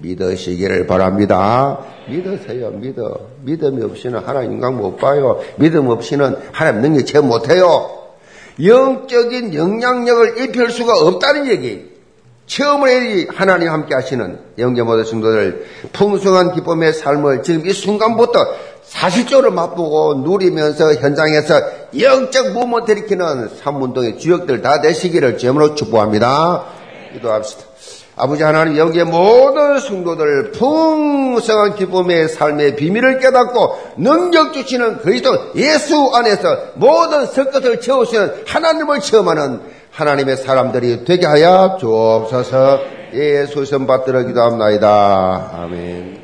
믿으시기를 0.01 0.87
바랍니다. 0.87 1.79
믿으세요, 2.09 2.71
믿어. 2.71 3.19
믿음이 3.43 3.83
없이는 3.83 4.21
하나님 4.21 4.53
인간 4.53 4.77
못 4.77 4.97
봐요. 4.97 5.41
믿음 5.57 5.89
없이는 5.89 6.37
하나님 6.53 6.83
능력 6.83 7.07
체험 7.07 7.29
못 7.29 7.51
해요. 7.51 7.91
영적인 8.63 9.55
영향력을 9.55 10.39
입힐 10.39 10.71
수가 10.71 10.95
없다는 10.95 11.49
얘기. 11.49 11.97
체험을 12.47 12.89
해야지 12.89 13.29
하나님 13.35 13.71
함께 13.71 13.95
하시는 13.95 14.39
영계 14.59 14.83
모든 14.83 15.05
성도들 15.05 15.67
풍성한 15.93 16.55
기쁨의 16.55 16.93
삶을 16.93 17.43
지금 17.43 17.67
이 17.67 17.73
순간부터 17.73 18.39
사실적으로 18.85 19.51
맛보고 19.51 20.23
누리면서 20.25 20.95
현장에서 20.95 21.61
영적 21.99 22.53
무음을 22.53 22.85
들이키는 22.85 23.49
삼문동의 23.49 24.19
주역들 24.19 24.63
다 24.63 24.81
되시기를 24.81 25.39
제으로 25.39 25.75
축복합니다. 25.75 26.65
기도합시다. 27.15 27.65
아버지 28.19 28.43
하나님 28.43 28.79
여기에 28.79 29.05
모든 29.05 29.79
성도들 29.79 30.53
풍성한 30.53 31.77
기쁨의 31.77 32.31
삶의 32.31 32.77
비밀을 32.77 33.19
깨닫고 33.19 33.79
능력 33.99 34.55
주시는 34.55 34.99
그리스도 34.99 35.53
예수 35.55 36.11
안에서 36.15 36.57
모든 36.77 37.27
성것을 37.27 37.81
채우시는 37.81 38.45
하나님을 38.47 39.01
체험하는 39.01 39.61
하나님의 39.91 40.39
사람들이 40.39 41.05
되게 41.05 41.27
하여 41.27 41.77
주옵소서 41.79 42.81
예수 43.13 43.65
선 43.67 43.87
받들어 43.87 44.23
기도합나이다. 44.23 45.51
아멘. 45.55 46.17